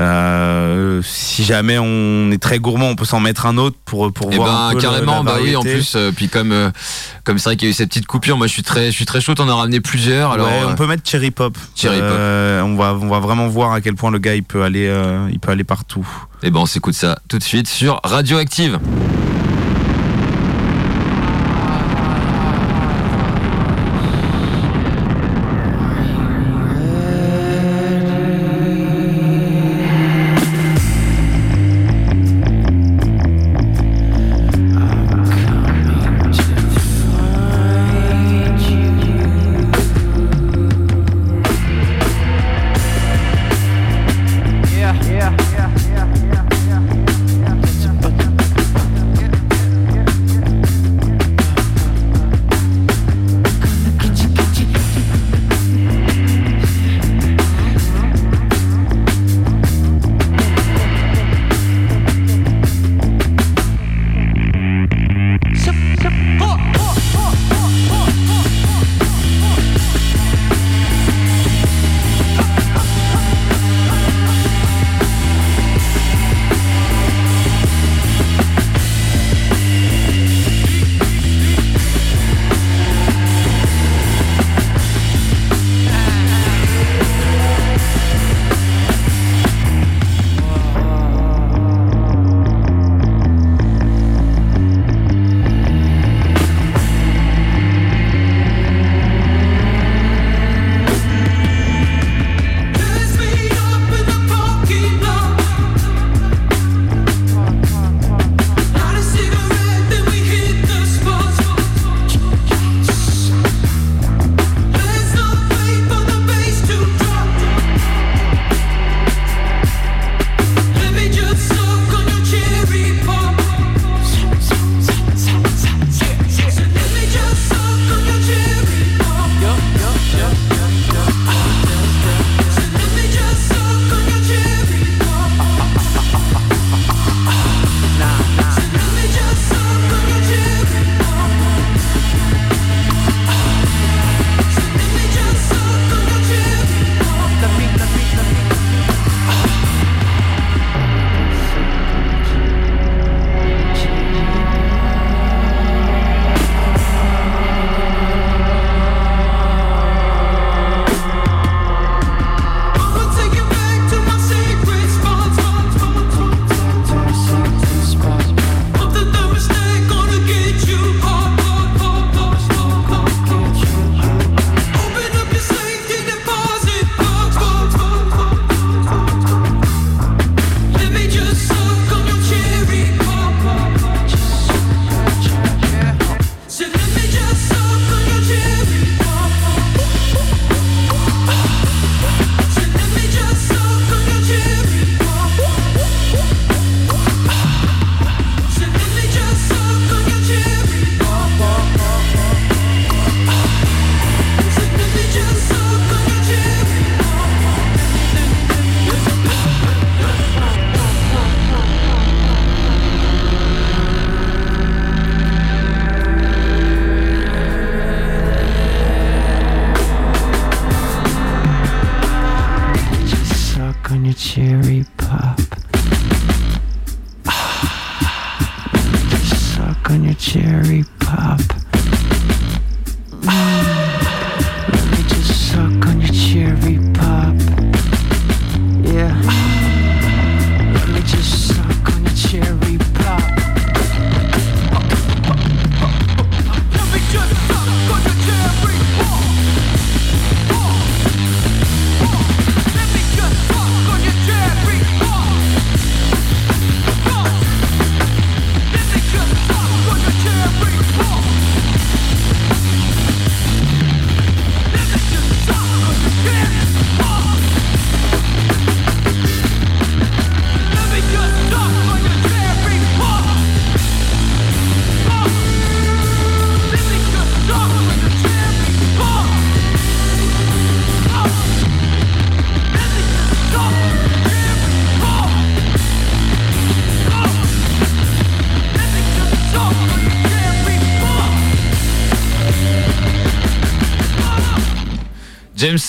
Euh, 0.00 1.00
si 1.04 1.44
jamais 1.44 1.78
on 1.78 2.30
est 2.32 2.42
très 2.42 2.58
gourmand, 2.58 2.88
on 2.88 2.96
peut 2.96 3.04
s'en 3.04 3.20
mettre 3.20 3.46
un 3.46 3.56
autre 3.58 3.76
pour 3.84 4.12
pour 4.12 4.32
Et 4.32 4.36
voir 4.36 4.48
ben 4.48 4.66
un 4.66 4.70
peu 4.70 4.76
le- 4.76 4.82
carrément, 4.82 5.16
la 5.18 5.22
bah 5.22 5.36
oui, 5.40 5.54
en 5.54 5.62
plus, 5.62 5.94
euh, 5.94 6.10
puis 6.14 6.28
comme 6.28 6.50
euh, 6.52 6.70
comme 7.22 7.38
c'est 7.38 7.50
vrai 7.50 7.56
qu'il 7.56 7.68
y 7.68 7.70
a 7.70 7.72
eu 7.72 7.74
ces 7.74 7.86
petites 7.86 8.06
coupures, 8.06 8.36
moi 8.36 8.46
je 8.48 8.52
suis 8.52 8.62
très 8.64 8.86
je 8.86 8.96
suis 8.96 9.06
très 9.06 9.20
chaud. 9.20 9.34
On 9.38 9.48
a 9.48 9.54
ramené 9.54 9.80
plusieurs. 9.80 10.32
Alors 10.32 10.48
ouais, 10.48 10.62
euh, 10.62 10.68
on 10.70 10.74
peut 10.74 10.86
mettre 10.86 11.08
Cherry 11.08 11.30
Pop. 11.30 11.56
Cherry 11.76 11.98
Pop. 12.00 12.08
Euh, 12.10 12.60
on 12.62 12.74
va 12.76 12.94
on 13.00 13.08
va 13.08 13.20
vraiment 13.20 13.46
voir 13.48 13.72
à 13.72 13.80
quel 13.80 13.94
point 13.94 14.10
le 14.10 14.18
gars 14.18 14.34
il 14.34 14.42
peut 14.42 14.62
aller 14.64 14.88
euh, 14.88 15.28
il 15.32 15.38
peut 15.38 15.52
aller 15.52 15.64
partout. 15.64 16.06
et 16.42 16.50
ben 16.50 16.60
on 16.60 16.66
s'écoute 16.66 16.94
ça 16.94 17.18
tout 17.28 17.38
de 17.38 17.44
suite 17.44 17.68
sur 17.68 18.00
Radioactive. 18.02 18.78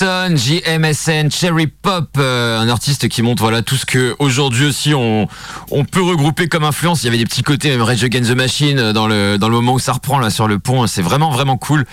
JMSN, 0.02 1.32
Cherry 1.32 1.68
Pop, 1.68 2.10
euh, 2.18 2.60
un 2.60 2.68
artiste 2.68 3.08
qui 3.08 3.22
montre 3.22 3.44
voilà 3.44 3.62
tout 3.62 3.76
ce 3.76 3.86
que 3.86 4.14
aujourd'hui 4.20 4.66
aussi 4.66 4.94
on, 4.94 5.28
peut 5.90 6.02
regrouper 6.02 6.50
comme 6.50 6.66
influence. 6.66 7.04
Il 7.04 7.06
y 7.06 7.10
avait 7.10 7.18
des 7.18 7.26
petits 7.26 7.44
côtés 7.44 7.70
même 7.70 7.82
Rage 7.82 8.04
Against 8.04 8.30
the 8.30 8.36
Machine 8.36 8.80
euh, 8.80 8.94
dans 8.94 9.08
le 9.08 9.38
dans 9.38 9.48
le 9.48 9.56
moment 9.56 9.74
où 9.74 9.80
ça 9.80 9.94
reprend 9.94 10.20
là 10.20 10.30
sur 10.30 10.48
le 10.48 10.60
pont. 10.60 10.86
C'est 10.88 11.02
vraiment 11.02 11.30
vraiment 11.30 11.58
cool. 11.58 11.86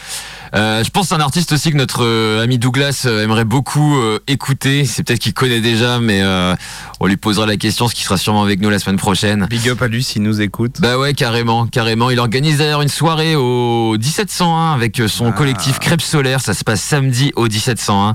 Euh, 0.55 0.84
je 0.84 0.90
pense 0.90 1.05
que 1.05 1.09
c'est 1.09 1.14
un 1.14 1.24
artiste 1.24 1.53
aussi 1.53 1.70
que 1.70 1.76
notre 1.76 2.05
euh, 2.05 2.42
ami 2.42 2.59
Douglas 2.59 3.05
euh, 3.07 3.24
aimerait 3.24 3.44
beaucoup 3.44 3.96
euh, 3.98 4.18
écouter. 4.26 4.84
C'est 4.84 5.03
peut-être 5.03 5.18
qu'il 5.20 5.32
connaît 5.32 5.61
déjà, 5.61 5.98
mais 5.98 6.20
euh, 6.22 6.55
on 7.00 7.07
lui 7.07 7.16
posera 7.16 7.46
la 7.46 7.57
question, 7.57 7.88
ce 7.88 7.94
qui 7.94 8.03
sera 8.03 8.16
sûrement 8.18 8.42
avec 8.42 8.61
nous 8.61 8.68
la 8.68 8.78
semaine 8.78 8.96
prochaine. 8.98 9.46
Big 9.48 9.68
up 9.68 9.80
à 9.80 9.88
lui 9.88 10.03
s'il 10.05 10.22
nous 10.22 10.40
écoute. 10.40 10.76
Bah 10.80 10.98
ouais, 10.98 11.14
carrément, 11.14 11.66
carrément. 11.66 12.11
Il 12.11 12.18
organise 12.18 12.59
d'ailleurs 12.59 12.82
une 12.82 12.88
soirée 12.88 13.34
au 13.34 13.96
1701 13.98 14.72
avec 14.74 15.00
son 15.09 15.28
Ah. 15.28 15.32
collectif 15.32 15.78
Crêpes 15.78 16.03
Solaire. 16.03 16.40
Ça 16.40 16.53
se 16.55 16.64
passe 16.64 16.82
samedi 16.82 17.32
au 17.36 17.44
1701. 17.48 18.14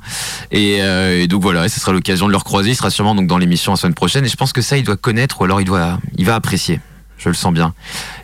Et, 0.51 0.77
euh, 0.81 1.21
et 1.23 1.27
donc 1.27 1.41
voilà, 1.41 1.65
et 1.65 1.69
ce 1.69 1.79
sera 1.79 1.91
l'occasion 1.91 2.27
de 2.27 2.31
le 2.31 2.37
recroiser. 2.37 2.69
Il 2.71 2.75
sera 2.75 2.89
sûrement 2.91 3.15
donc 3.15 3.27
dans 3.27 3.37
l'émission 3.37 3.71
la 3.71 3.77
semaine 3.77 3.93
prochaine. 3.95 4.25
Et 4.25 4.29
je 4.29 4.35
pense 4.35 4.53
que 4.53 4.61
ça, 4.61 4.77
il 4.77 4.83
doit 4.83 4.97
connaître 4.97 5.41
ou 5.41 5.43
alors 5.45 5.59
il 5.61 5.65
doit, 5.65 5.99
il 6.17 6.25
va 6.25 6.35
apprécier. 6.35 6.79
Je 7.17 7.29
le 7.29 7.35
sens 7.35 7.53
bien. 7.53 7.73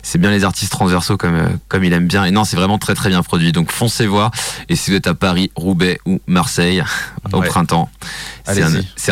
C'est 0.02 0.18
bien 0.18 0.30
les 0.30 0.44
artistes 0.44 0.70
transversaux 0.70 1.16
comme, 1.16 1.34
euh, 1.34 1.48
comme 1.68 1.84
il 1.84 1.92
aime 1.92 2.06
bien. 2.06 2.24
Et 2.24 2.30
non, 2.30 2.44
c'est 2.44 2.56
vraiment 2.56 2.78
très 2.78 2.94
très 2.94 3.08
bien 3.08 3.22
produit. 3.22 3.52
Donc 3.52 3.70
foncez 3.70 4.06
voir. 4.06 4.30
Et 4.68 4.76
si 4.76 4.90
vous 4.90 4.96
êtes 4.96 5.06
à 5.06 5.14
Paris, 5.14 5.50
Roubaix 5.56 5.98
ou 6.06 6.20
Marseille 6.26 6.82
au 7.32 7.40
printemps, 7.40 7.90
c'est 8.44 8.62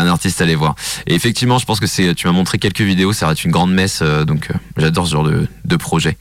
un, 0.01 0.07
un 0.07 0.11
artiste 0.11 0.41
à 0.41 0.45
aller 0.45 0.55
voir. 0.55 0.75
Et 1.07 1.15
effectivement, 1.15 1.59
je 1.59 1.65
pense 1.65 1.81
que 1.81 1.87
c'est, 1.87 2.15
tu 2.15 2.27
m'as 2.27 2.33
montré 2.33 2.59
quelques 2.59 2.81
vidéos, 2.81 3.13
ça 3.13 3.27
va 3.27 3.33
être 3.33 3.45
une 3.45 3.51
grande 3.51 3.73
messe, 3.73 4.01
euh, 4.03 4.25
donc 4.25 4.51
euh, 4.51 4.55
j'adore 4.77 5.07
ce 5.07 5.13
genre 5.13 5.25
de, 5.25 5.47
de 5.65 5.77
projet. 5.77 6.17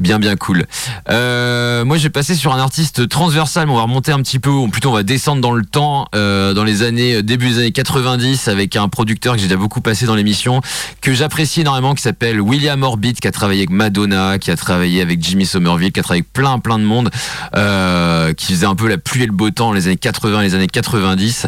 Bien, 0.00 0.18
bien 0.18 0.34
cool. 0.34 0.66
Euh, 1.08 1.84
moi, 1.84 1.98
j'ai 1.98 2.10
passé 2.10 2.34
sur 2.34 2.52
un 2.52 2.58
artiste 2.58 3.08
transversal, 3.08 3.66
mais 3.66 3.72
on 3.72 3.76
va 3.76 3.82
remonter 3.82 4.10
un 4.10 4.20
petit 4.22 4.40
peu, 4.40 4.50
ou 4.50 4.66
plutôt 4.66 4.90
on 4.90 4.94
va 4.94 5.04
descendre 5.04 5.40
dans 5.40 5.52
le 5.52 5.64
temps, 5.64 6.08
euh, 6.16 6.52
dans 6.52 6.64
les 6.64 6.82
années, 6.82 7.22
début 7.22 7.50
des 7.50 7.58
années 7.58 7.72
90, 7.72 8.48
avec 8.48 8.74
un 8.74 8.88
producteur 8.88 9.34
que 9.34 9.40
j'ai 9.40 9.46
déjà 9.46 9.56
beaucoup 9.56 9.80
passé 9.80 10.06
dans 10.06 10.16
l'émission, 10.16 10.62
que 11.00 11.14
j'apprécie 11.14 11.60
énormément, 11.60 11.94
qui 11.94 12.02
s'appelle 12.02 12.40
William 12.40 12.82
Orbit, 12.82 13.14
qui 13.14 13.28
a 13.28 13.30
travaillé 13.30 13.60
avec 13.60 13.70
Madonna, 13.70 14.38
qui 14.40 14.50
a 14.50 14.56
travaillé 14.56 15.00
avec 15.00 15.22
Jimmy 15.22 15.46
Somerville, 15.46 15.92
qui 15.92 16.00
a 16.00 16.02
travaillé 16.02 16.22
avec 16.22 16.32
plein, 16.32 16.58
plein 16.58 16.80
de 16.80 16.84
monde, 16.84 17.10
euh, 17.54 18.32
qui 18.34 18.52
faisait 18.52 18.66
un 18.66 18.74
peu 18.74 18.88
la 18.88 18.98
pluie 18.98 19.22
et 19.22 19.26
le 19.26 19.32
beau 19.32 19.50
temps 19.50 19.72
les 19.72 19.86
années 19.86 19.96
80 19.96 20.40
et 20.40 20.44
les 20.44 20.54
années 20.56 20.66
90. 20.66 21.46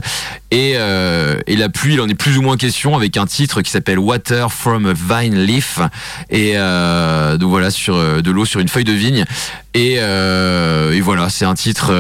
Et, 0.53 0.75
euh, 0.87 1.41
et 1.47 1.57
la 1.57 1.69
pluie, 1.69 1.95
il 1.95 2.01
en 2.01 2.09
est 2.09 2.15
plus 2.15 2.39
ou 2.39 2.43
moins 2.43 2.57
question 2.57 2.97
avec 2.97 3.17
un 3.17 3.27
titre 3.27 3.61
qui 3.63 3.71
s'appelle 3.71 3.99
Water 3.99 4.53
from 4.53 4.87
a 4.87 4.93
Vine 4.95 5.35
Leaf. 5.35 5.81
Et 6.31 6.53
euh, 6.55 7.37
donc 7.37 7.51
voilà, 7.51 7.71
sur 7.71 7.97
euh, 7.97 8.23
de 8.23 8.31
l'eau 8.31 8.45
sur 8.45 8.61
une 8.61 8.69
feuille 8.69 8.85
de 8.85 8.93
vigne. 8.93 9.25
Et, 9.75 9.99
voilà, 11.03 11.29
c'est 11.29 11.45
un 11.45 11.55
titre 11.55 11.93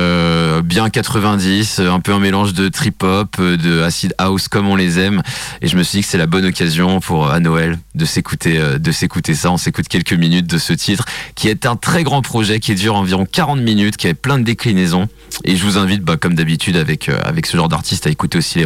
bien 0.62 0.88
90, 0.88 1.80
un 1.80 2.00
peu 2.00 2.12
un 2.12 2.18
mélange 2.18 2.54
de 2.54 2.68
trip 2.68 3.02
hop, 3.02 3.40
de 3.40 3.82
acid 3.82 4.14
house 4.18 4.48
comme 4.48 4.66
on 4.66 4.76
les 4.76 4.98
aime. 4.98 5.22
Et 5.60 5.68
je 5.68 5.76
me 5.76 5.82
suis 5.82 5.98
dit 5.98 6.02
que 6.02 6.10
c'est 6.10 6.18
la 6.18 6.26
bonne 6.26 6.46
occasion 6.46 7.00
pour 7.00 7.30
à 7.30 7.38
Noël 7.38 7.78
de 7.94 8.04
s'écouter, 8.06 8.58
de 8.78 8.92
s'écouter 8.92 9.34
ça. 9.34 9.52
On 9.52 9.58
s'écoute 9.58 9.88
quelques 9.88 10.14
minutes 10.14 10.46
de 10.46 10.56
ce 10.56 10.72
titre, 10.72 11.04
qui 11.34 11.48
est 11.48 11.66
un 11.66 11.76
très 11.76 12.02
grand 12.02 12.22
projet 12.22 12.60
qui 12.60 12.74
dure 12.74 12.96
environ 12.96 13.26
40 13.30 13.60
minutes, 13.60 13.98
qui 13.98 14.08
a 14.08 14.14
plein 14.14 14.38
de 14.38 14.44
déclinaisons. 14.44 15.06
Et 15.44 15.54
je 15.54 15.62
vous 15.62 15.76
invite, 15.76 16.00
bah, 16.00 16.16
comme 16.16 16.34
d'habitude 16.34 16.76
avec 16.76 17.10
avec 17.10 17.44
ce 17.44 17.58
genre 17.58 17.68
d'artiste, 17.68 18.06
à 18.06 18.10
écouter 18.10 18.38
aussi 18.38 18.58
les 18.58 18.64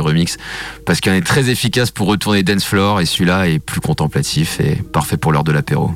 parce 0.86 1.00
qu'il 1.00 1.12
en 1.12 1.14
est 1.14 1.26
très 1.26 1.50
efficace 1.50 1.90
pour 1.90 2.08
retourner 2.08 2.42
dance 2.42 2.64
floor. 2.64 3.00
Et 3.00 3.06
celui-là 3.06 3.48
est 3.48 3.58
plus 3.58 3.80
contemplatif 3.80 4.60
et 4.60 4.76
parfait 4.76 5.16
pour 5.16 5.32
l'heure 5.32 5.44
de 5.44 5.52
l'apéro. 5.52 5.94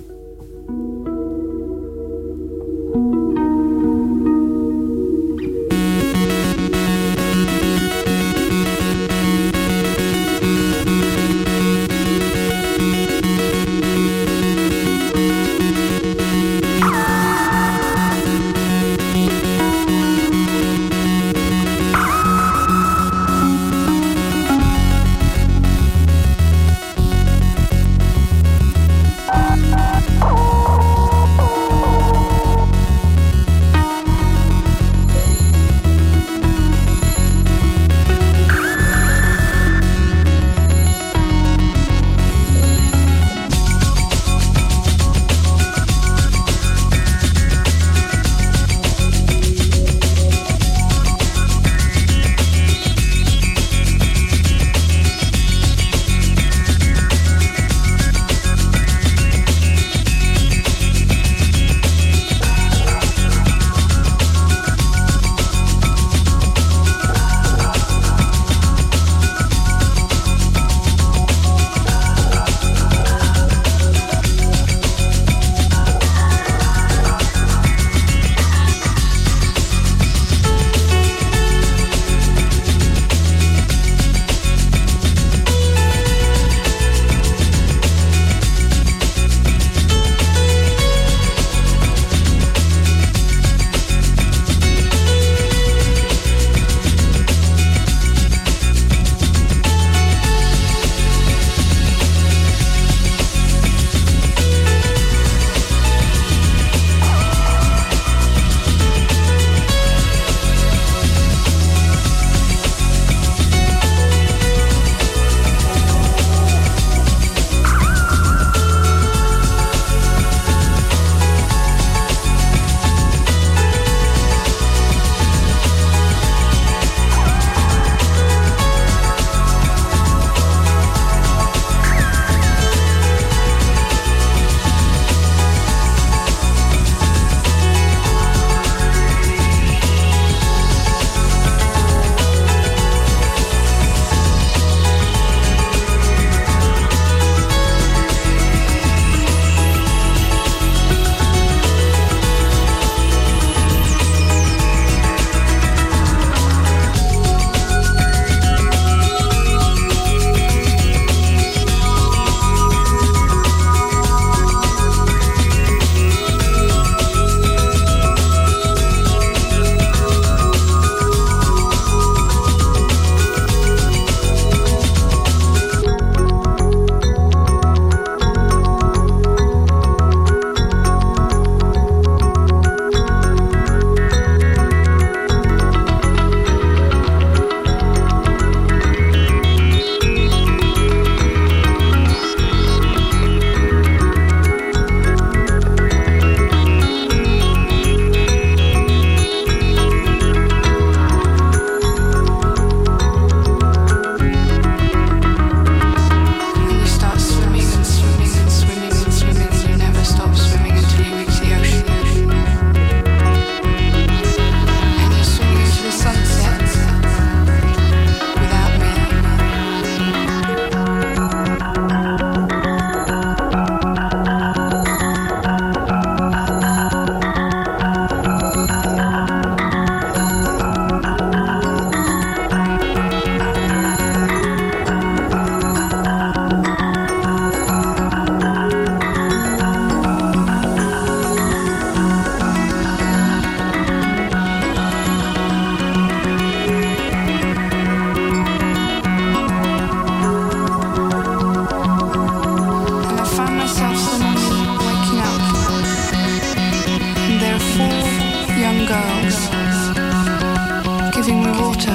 removing 261.27 261.59
water 261.59 261.93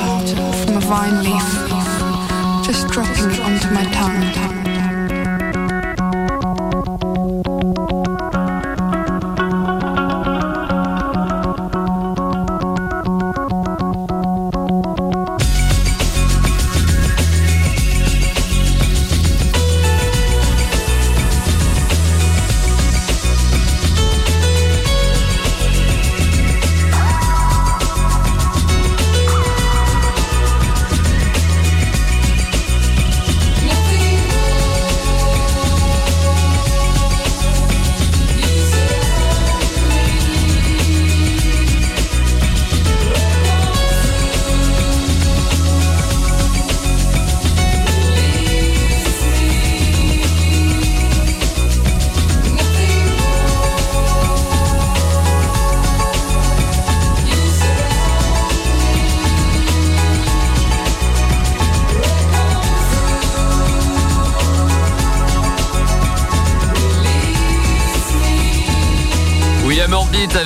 from 0.65 0.77
a 0.77 0.81
vine 0.81 1.23
leaf, 1.23 2.65
just 2.65 2.87
dropping 2.87 3.31
it 3.31 3.39
onto 3.39 3.69
my 3.73 3.83
tongue. 3.91 4.78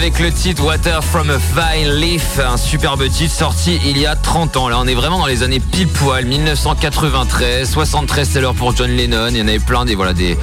Avec 0.04 0.20
le 0.20 0.34
titre 0.34 0.66
Water 0.66 1.01
from 1.01 1.30
a 1.30 1.38
Vine 1.38 1.93
Leaf, 1.93 2.38
un 2.38 2.58
superbe 2.58 3.08
titre 3.10 3.34
sorti 3.34 3.80
il 3.86 3.97
y 3.97 4.06
a 4.06 4.18
30 4.18 4.58
ans. 4.58 4.68
Là, 4.68 4.76
on 4.78 4.86
est 4.86 4.95
vraiment 4.95 5.18
dans 5.18 5.28
les 5.28 5.43
années 5.43 5.62
pile 5.62 5.88
poil, 5.88 6.26
1993, 6.26 7.70
73 7.70 8.30
c'est 8.30 8.41
l'heure 8.41 8.54
pour 8.54 8.76
John 8.76 8.91
Lennon. 8.91 9.30
Il 9.30 9.38
y 9.38 9.41
en 9.41 9.47
avait 9.47 9.60
plein 9.60 9.86
des 9.86 9.95
voilà 9.95 10.12
des 10.12 10.38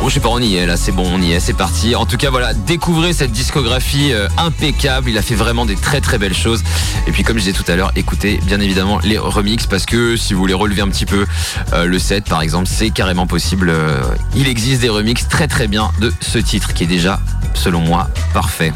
Bon, 0.00 0.10
je 0.10 0.14
sais 0.14 0.20
pas, 0.20 0.28
on 0.28 0.38
y 0.38 0.56
est 0.56 0.66
là, 0.66 0.76
c'est 0.76 0.92
bon, 0.92 1.08
on 1.10 1.22
y 1.22 1.32
est, 1.32 1.40
c'est 1.40 1.54
parti. 1.54 1.94
En 1.94 2.04
tout 2.04 2.18
cas, 2.18 2.28
voilà, 2.28 2.52
découvrez 2.52 3.14
cette 3.14 3.32
discographie 3.32 4.12
euh, 4.12 4.28
impeccable. 4.36 5.08
Il 5.08 5.16
a 5.16 5.22
fait 5.22 5.34
vraiment 5.34 5.64
des 5.64 5.76
très 5.76 6.02
très 6.02 6.18
belles 6.18 6.34
choses. 6.34 6.62
Et 7.06 7.10
puis, 7.10 7.22
comme 7.22 7.38
je 7.38 7.44
disais 7.44 7.52
tout 7.54 7.64
à 7.72 7.76
l'heure, 7.76 7.90
écoutez 7.96 8.38
bien 8.44 8.60
évidemment 8.60 8.98
les 9.02 9.16
remixes 9.16 9.66
parce 9.66 9.86
que 9.86 10.18
si 10.18 10.34
vous 10.34 10.40
voulez 10.40 10.52
relever 10.52 10.82
un 10.82 10.88
petit 10.88 11.06
peu 11.06 11.24
euh, 11.72 11.86
le 11.86 11.98
set, 11.98 12.24
par 12.24 12.42
exemple, 12.42 12.68
c'est 12.70 12.90
carrément 12.90 13.26
possible. 13.26 13.70
Euh, 13.70 14.02
il 14.36 14.46
existe 14.46 14.82
des 14.82 14.90
remixes 14.90 15.26
très 15.26 15.48
très 15.48 15.68
bien 15.68 15.90
de 16.00 16.12
ce 16.20 16.36
titre 16.36 16.74
qui 16.74 16.84
est 16.84 16.88
déjà, 16.88 17.18
selon 17.54 17.80
moi, 17.80 18.10
parfait. 18.34 18.72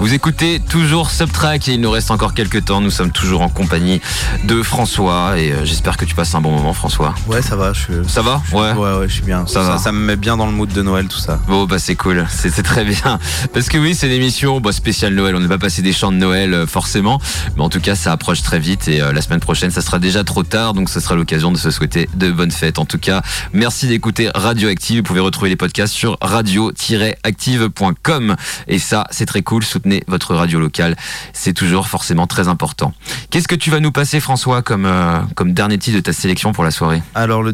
Vous 0.00 0.12
écoutez 0.12 0.60
toujours 0.60 1.10
Subtrack 1.10 1.66
et 1.68 1.72
il 1.72 1.80
nous 1.80 1.90
reste 1.90 2.10
encore 2.10 2.34
quelques 2.34 2.66
temps. 2.66 2.82
Nous 2.82 2.90
sommes 2.90 3.10
toujours 3.10 3.40
en 3.40 3.48
compagnie 3.48 4.02
de 4.44 4.62
François 4.62 5.38
et 5.38 5.50
euh, 5.50 5.64
j'espère 5.64 5.96
que 5.96 6.04
tu 6.04 6.14
passes 6.14 6.34
un 6.34 6.42
bon 6.42 6.50
moment, 6.52 6.74
François. 6.74 7.14
Ouais, 7.26 7.40
ça 7.40 7.56
va. 7.56 7.72
Je 7.72 7.80
suis... 7.80 7.94
Ça 8.06 8.20
va? 8.20 8.42
Ouais. 8.52 8.72
Ouais, 8.72 8.92
ouais, 8.98 9.08
je 9.08 9.14
suis 9.14 9.22
bien. 9.22 9.46
Ça 9.46 9.54
Ça, 9.54 9.62
va. 9.62 9.78
ça 9.78 9.92
me 9.92 9.98
met 9.98 10.16
bien 10.16 10.36
dans 10.36 10.44
le 10.44 10.52
mood 10.52 10.70
de 10.70 10.82
Noël, 10.82 11.08
tout 11.08 11.16
ça. 11.18 11.40
Bon 11.48 11.64
bah 11.64 11.78
c'est 11.78 11.96
cool, 11.96 12.26
c'est 12.28 12.50
très 12.62 12.84
bien. 12.84 13.18
Parce 13.54 13.70
que 13.70 13.78
oui, 13.78 13.94
c'est 13.94 14.08
une 14.08 14.12
émission 14.12 14.60
bah, 14.60 14.72
spéciale 14.72 15.14
Noël. 15.14 15.34
On 15.34 15.40
ne 15.40 15.46
va 15.46 15.56
pas 15.56 15.66
passer 15.66 15.80
des 15.80 15.94
chants 15.94 16.12
de 16.12 16.18
Noël 16.18 16.52
euh, 16.52 16.66
forcément, 16.66 17.18
mais 17.56 17.62
en 17.62 17.70
tout 17.70 17.80
cas 17.80 17.94
ça 17.94 18.12
approche 18.12 18.42
très 18.42 18.58
vite 18.58 18.88
et 18.88 19.00
euh, 19.00 19.14
la 19.14 19.22
semaine 19.22 19.40
prochaine 19.40 19.70
ça 19.70 19.80
sera 19.80 19.98
déjà 19.98 20.22
trop 20.22 20.42
tard, 20.42 20.74
donc 20.74 20.90
ce 20.90 21.00
sera 21.00 21.14
l'occasion 21.14 21.50
de 21.50 21.56
se 21.56 21.70
souhaiter 21.70 22.10
de 22.14 22.30
bonnes 22.30 22.50
fêtes. 22.50 22.78
En 22.78 22.84
tout 22.84 22.98
cas, 22.98 23.22
merci 23.54 23.88
d'écouter 23.88 24.28
Radioactive. 24.34 24.98
Vous 24.98 25.04
pouvez 25.04 25.20
retrouver 25.20 25.48
les 25.48 25.56
podcasts 25.56 25.94
sur 25.94 26.18
radio-active.com 26.20 28.36
et 28.66 28.78
ça 28.78 28.97
c'est 29.10 29.26
très 29.26 29.42
cool. 29.42 29.64
Soutenez 29.64 30.02
votre 30.06 30.34
radio 30.34 30.60
locale, 30.60 30.96
c'est 31.32 31.52
toujours 31.52 31.88
forcément 31.88 32.26
très 32.26 32.48
important. 32.48 32.92
Qu'est-ce 33.30 33.48
que 33.48 33.54
tu 33.54 33.70
vas 33.70 33.80
nous 33.80 33.92
passer 33.92 34.20
François 34.20 34.62
comme 34.62 34.86
euh, 34.86 35.20
dernier 35.44 35.78
titre 35.78 35.96
de 35.96 36.02
ta 36.02 36.12
sélection 36.12 36.52
pour 36.52 36.64
la 36.64 36.70
soirée? 36.70 37.02
Alors, 37.14 37.44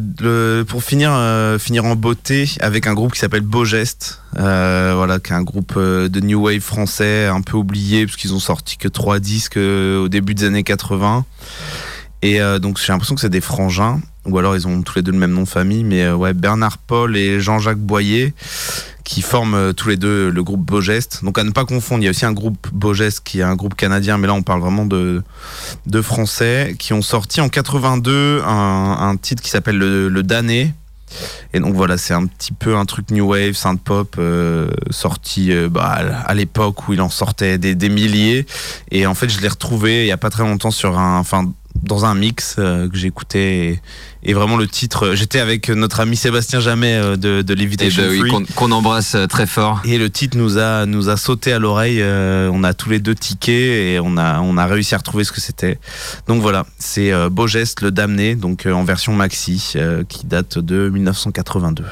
pour 0.67 0.83
finir, 0.83 1.11
euh, 1.13 1.59
finir 1.59 1.85
en 1.85 1.95
beauté 1.95 2.49
avec 2.59 2.87
un 2.87 2.93
groupe 2.93 3.13
qui 3.13 3.19
s'appelle 3.19 3.41
Beau 3.41 3.65
Geste, 3.65 4.21
euh, 4.37 4.93
voilà, 4.95 5.19
qui 5.19 5.31
est 5.31 5.35
un 5.35 5.43
groupe 5.43 5.77
de 5.77 6.19
new 6.19 6.45
wave 6.45 6.61
français, 6.61 7.27
un 7.27 7.41
peu 7.41 7.57
oublié 7.57 8.05
parce 8.05 8.17
qu'ils 8.17 8.33
ont 8.33 8.39
sorti 8.39 8.77
que 8.77 8.87
trois 8.87 9.19
disques 9.19 9.57
au 9.57 10.07
début 10.07 10.35
des 10.35 10.45
années 10.45 10.63
80. 10.63 11.25
Et 12.21 12.39
donc 12.59 12.79
j'ai 12.79 12.91
l'impression 12.91 13.13
que 13.13 13.21
c'est 13.21 13.29
des 13.29 13.41
frangins, 13.41 13.99
ou 14.25 14.37
alors 14.37 14.55
ils 14.55 14.67
ont 14.67 14.81
tous 14.81 14.95
les 14.95 15.01
deux 15.01 15.11
le 15.11 15.17
même 15.17 15.31
nom 15.31 15.43
de 15.43 15.47
famille, 15.47 15.83
mais 15.83 16.03
euh, 16.03 16.15
ouais, 16.15 16.33
Bernard 16.33 16.77
Paul 16.77 17.15
et 17.15 17.39
Jean-Jacques 17.39 17.79
Boyer 17.79 18.33
qui 19.03 19.21
forment 19.21 19.53
euh, 19.53 19.73
tous 19.73 19.89
les 19.89 19.97
deux 19.97 20.31
le 20.31 20.43
groupe 20.43 20.61
Beau 20.61 20.81
Geste. 20.81 21.23
Donc 21.23 21.37
à 21.37 21.43
ne 21.43 21.51
pas 21.51 21.65
confondre, 21.65 22.01
il 22.01 22.05
y 22.05 22.07
a 22.07 22.09
aussi 22.09 22.25
un 22.25 22.33
groupe 22.33 22.67
Beau 22.73 22.93
Geste 22.93 23.21
qui 23.23 23.39
est 23.39 23.43
un 23.43 23.55
groupe 23.55 23.75
canadien, 23.75 24.17
mais 24.17 24.27
là 24.27 24.33
on 24.33 24.41
parle 24.41 24.61
vraiment 24.61 24.85
de, 24.85 25.21
de 25.85 26.01
français 26.01 26.75
qui 26.79 26.93
ont 26.93 27.03
sorti 27.03 27.39
en 27.39 27.49
82 27.49 28.41
un, 28.45 29.15
titre 29.21 29.43
qui 29.43 29.49
s'appelle 29.49 29.77
le, 29.77 30.09
le. 30.09 30.23
Et 31.53 31.59
donc 31.59 31.75
voilà, 31.75 31.97
c'est 31.97 32.15
un 32.15 32.25
petit 32.25 32.51
peu 32.51 32.75
un 32.75 32.85
truc 32.85 33.11
new 33.11 33.25
wave, 33.29 33.53
synth 33.53 33.79
pop, 33.79 34.15
euh, 34.17 34.69
sorti 34.89 35.53
bah, 35.69 35.83
à 36.25 36.33
l'époque 36.33 36.87
où 36.87 36.93
il 36.93 36.99
en 36.99 37.09
sortait 37.09 37.57
des, 37.57 37.89
milliers. 37.89 38.45
Et 38.91 39.05
en 39.05 39.13
fait, 39.13 39.29
je 39.29 39.39
l'ai 39.39 39.47
retrouvé 39.47 40.01
il 40.01 40.07
y 40.07 40.11
a 40.11 40.17
pas 40.17 40.31
très 40.31 40.43
longtemps 40.43 40.71
sur 40.71 40.97
un, 40.97 41.23
dans 41.83 42.05
un 42.05 42.15
mix 42.15 42.55
euh, 42.57 42.89
que 42.89 42.97
j'écoutais. 42.97 43.55
Et, 43.67 43.81
et 44.23 44.33
vraiment 44.33 44.57
le 44.57 44.67
titre, 44.67 45.07
euh, 45.07 45.15
j'étais 45.15 45.39
avec 45.39 45.69
notre 45.69 45.99
ami 45.99 46.15
Sébastien 46.15 46.59
Jamet 46.59 46.95
euh, 46.95 47.15
de, 47.15 47.41
de 47.41 47.53
Levitation 47.53 48.03
oui, 48.09 48.19
Free. 48.19 48.45
qu'on 48.55 48.71
embrasse 48.71 49.15
très 49.29 49.45
fort. 49.45 49.81
Et 49.85 49.97
le 49.97 50.09
titre 50.09 50.37
nous 50.37 50.57
a 50.57 50.85
nous 50.85 51.09
a 51.09 51.17
sauté 51.17 51.53
à 51.53 51.59
l'oreille. 51.59 52.01
euh, 52.01 52.49
on 52.51 52.63
a 52.63 52.73
tous 52.73 52.89
les 52.89 52.99
deux 52.99 53.15
tiqué 53.15 53.93
et 53.93 53.99
on 53.99 54.17
a 54.17 54.39
on 54.41 54.57
a 54.57 54.65
réussi 54.65 54.95
à 54.95 54.97
retrouver 54.97 55.23
ce 55.23 55.31
que 55.31 55.41
c'était. 55.41 55.79
Donc 56.27 56.41
voilà, 56.41 56.65
c'est 56.79 57.11
Beau 57.29 57.47
Geste, 57.47 57.81
le 57.81 57.91
damné, 57.91 58.35
donc 58.35 58.65
en 58.65 58.83
version 58.83 59.13
maxi, 59.13 59.73
qui 60.09 60.25
date 60.25 60.57
de 60.57 60.89
1982. 60.89 61.83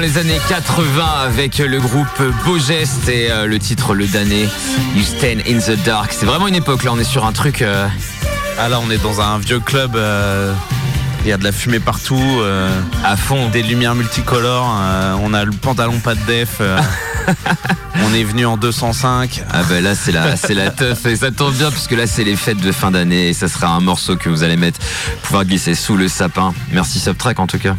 Les 0.00 0.18
années 0.18 0.40
80 0.48 1.04
avec 1.26 1.58
le 1.58 1.78
groupe 1.80 2.22
Beau 2.44 2.58
Geste 2.58 3.08
et 3.08 3.30
euh, 3.30 3.46
le 3.46 3.58
titre 3.58 3.94
Le 3.94 4.06
Damné, 4.06 4.48
You 4.96 5.02
Stand 5.02 5.42
in 5.48 5.58
the 5.58 5.82
Dark. 5.84 6.12
C'est 6.12 6.26
vraiment 6.26 6.48
une 6.48 6.54
époque 6.54 6.84
là, 6.84 6.92
on 6.92 6.98
est 6.98 7.04
sur 7.04 7.26
un 7.26 7.32
truc. 7.32 7.60
euh, 7.62 7.86
Ah 8.58 8.68
là, 8.68 8.80
on 8.80 8.90
est 8.90 9.02
dans 9.02 9.20
un 9.20 9.38
vieux 9.38 9.60
club. 9.60 9.96
euh, 9.96 10.54
Il 11.24 11.28
y 11.28 11.32
a 11.32 11.36
de 11.36 11.44
la 11.44 11.52
fumée 11.52 11.80
partout. 11.80 12.18
euh, 12.40 12.70
à 13.04 13.16
fond. 13.16 13.48
des 13.50 13.62
lumières 13.62 13.94
multicolores. 13.94 14.74
euh, 14.80 15.16
on 15.22 15.34
a 15.34 15.44
le 15.44 15.52
pantalon 15.52 15.98
pas 15.98 16.14
de 16.14 16.20
def. 16.26 16.56
euh, 16.60 16.78
on 18.04 18.14
est 18.14 18.24
venu 18.24 18.46
en 18.46 18.56
205. 18.56 19.42
Ah 19.52 19.62
ben 19.68 19.82
là 19.84 19.94
c'est 19.94 20.12
la 20.12 20.36
c'est 20.36 20.54
la 20.54 20.70
teuf 20.70 21.04
et 21.06 21.16
ça 21.16 21.30
tombe 21.30 21.54
bien 21.54 21.70
puisque 21.70 21.92
là 21.92 22.06
c'est 22.06 22.24
les 22.24 22.36
fêtes 22.36 22.60
de 22.60 22.72
fin 22.72 22.90
d'année 22.90 23.28
et 23.28 23.32
ça 23.34 23.48
sera 23.48 23.68
un 23.68 23.80
morceau 23.80 24.16
que 24.16 24.28
vous 24.30 24.42
allez 24.42 24.56
mettre 24.56 24.80
pouvoir 25.22 25.44
glisser 25.44 25.74
sous 25.74 25.96
le 25.96 26.08
sapin. 26.08 26.54
Merci 26.72 26.98
Subtrack 27.00 27.38
en 27.38 27.46
tout 27.46 27.58
cas. 27.58 27.76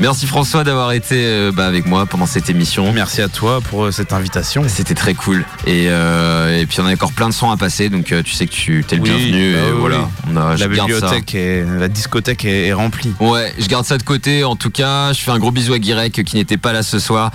Merci 0.00 0.26
François 0.26 0.64
d'avoir 0.64 0.92
été 0.92 1.24
euh, 1.26 1.52
bah, 1.52 1.66
avec 1.66 1.86
moi 1.86 2.06
pendant 2.06 2.26
cette 2.26 2.50
émission. 2.50 2.92
Merci 2.92 3.22
à 3.22 3.28
toi 3.28 3.60
pour 3.60 3.84
euh, 3.84 3.90
cette 3.90 4.12
invitation. 4.12 4.64
C'était 4.68 4.94
très 4.94 5.14
cool 5.14 5.44
et, 5.66 5.86
euh, 5.88 6.60
et 6.60 6.66
puis 6.66 6.80
on 6.80 6.86
a 6.86 6.92
encore 6.92 7.12
plein 7.12 7.28
de 7.28 7.34
sons 7.34 7.50
à 7.50 7.56
passer 7.56 7.88
donc 7.88 8.14
tu 8.24 8.32
sais 8.32 8.46
que 8.46 8.52
tu 8.52 8.84
es 8.90 8.96
le 8.96 9.02
Oui, 9.02 9.10
bienvenu 9.10 9.52
bah 9.54 9.58
et 9.58 9.72
oui, 9.72 9.78
voilà 9.78 10.08
on 10.30 10.36
a, 10.36 10.56
La 10.56 10.68
bibliothèque 10.68 11.34
et 11.34 11.64
la 11.64 11.88
discothèque 11.88 12.44
est, 12.44 12.68
est 12.68 12.72
remplie. 12.72 13.12
Ouais, 13.20 13.52
je 13.58 13.66
garde 13.66 13.84
ça 13.84 13.98
de 13.98 14.02
côté. 14.02 14.44
En 14.44 14.56
tout 14.56 14.70
cas, 14.70 15.12
je 15.12 15.20
fais 15.20 15.30
un 15.30 15.38
gros 15.38 15.50
bisou 15.50 15.72
à 15.72 15.78
Guirec 15.78 16.22
qui 16.24 16.36
n'était 16.36 16.56
pas 16.56 16.72
là 16.72 16.82
ce 16.82 16.98
soir, 16.98 17.30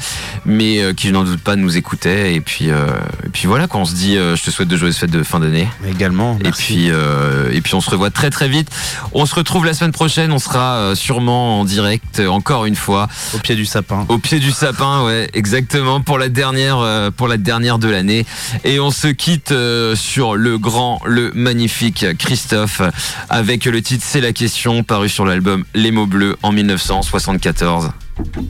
mais 0.46 0.80
euh, 0.80 0.94
qui 0.94 1.08
je 1.08 1.14
n'en 1.14 1.24
doute 1.24 1.42
pas 1.42 1.56
nous 1.56 1.78
écoutait. 1.78 2.34
Et 2.34 2.42
puis, 2.42 2.70
euh, 2.70 2.88
et 3.26 3.30
puis 3.30 3.48
voilà, 3.48 3.68
quand 3.68 3.82
on 3.82 3.86
se 3.86 3.96
dit, 3.96 4.16
je 4.16 4.42
te 4.42 4.52
souhaite 4.52 4.68
de 4.68 4.78
joyeuses 4.78 4.98
fêtes 4.98 5.12
de 5.12 5.24
fin 5.24 5.40
d'année. 5.40 5.68
Également. 5.88 6.38
Et 6.40 6.44
merci. 6.44 6.64
puis, 6.64 6.88
euh, 6.92 7.52
et 7.52 7.62
puis 7.62 7.76
on 7.76 7.82
se 7.82 7.90
revoit 7.90 8.10
très 8.10 8.30
très 8.30 8.48
vite. 8.48 8.70
On 9.14 9.26
se 9.26 9.36
retrouve 9.36 9.66
la 9.66 9.74
semaine 9.74 9.92
prochaine. 9.92 10.32
On 10.32 10.40
sera 10.40 10.96
sûrement 10.96 11.60
en 11.60 11.66
direct 11.66 12.20
euh, 12.28 12.32
encore 12.32 12.66
une 12.66 12.76
fois 12.76 13.08
au 13.34 13.40
pied 13.40 13.56
du 13.56 13.66
sapin. 13.66 14.06
au 14.10 14.18
pied 14.18 14.40
du 14.40 14.52
sapin. 14.52 15.06
Ouais, 15.06 15.30
exactement 15.34 16.02
pour 16.02 16.18
la 16.18 16.30
dernière 16.30 16.80
euh, 16.80 17.12
pour 17.12 17.28
la 17.28 17.38
dernière 17.38 17.80
de 17.80 17.90
l'année. 17.90 18.26
Et 18.64 18.80
on 18.80 18.92
se 18.92 19.08
quitte 19.08 19.52
euh, 19.52 19.96
sur 19.96 20.36
le 20.36 20.58
grand, 20.58 21.02
le 21.06 21.32
magnifique 21.34 22.06
Christophe 22.18 22.82
avec 23.30 23.66
le 23.66 23.82
titre 23.82 24.04
C'est 24.06 24.22
la 24.22 24.34
question 24.34 24.84
paru 24.84 25.10
sur 25.10 25.26
l'album 25.26 25.64
Les 25.74 25.92
mots 25.92 26.06
bleus 26.06 26.36
en 26.44 26.52
1974. 26.52 27.92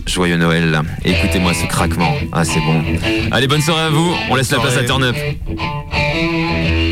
Joyeux 0.05 0.37
Noël. 0.37 0.81
Écoutez-moi 1.03 1.53
ce 1.53 1.65
craquement. 1.65 2.13
Ah, 2.31 2.45
c'est 2.45 2.59
bon. 2.59 2.81
Allez, 3.31 3.47
bonne 3.47 3.61
soirée 3.61 3.83
à 3.83 3.89
vous. 3.89 4.13
On 4.29 4.35
laisse 4.35 4.51
la 4.51 4.59
place 4.59 4.77
à 4.77 4.85
soirée. 4.85 4.87
Turn 4.87 5.03
Up. 5.03 6.86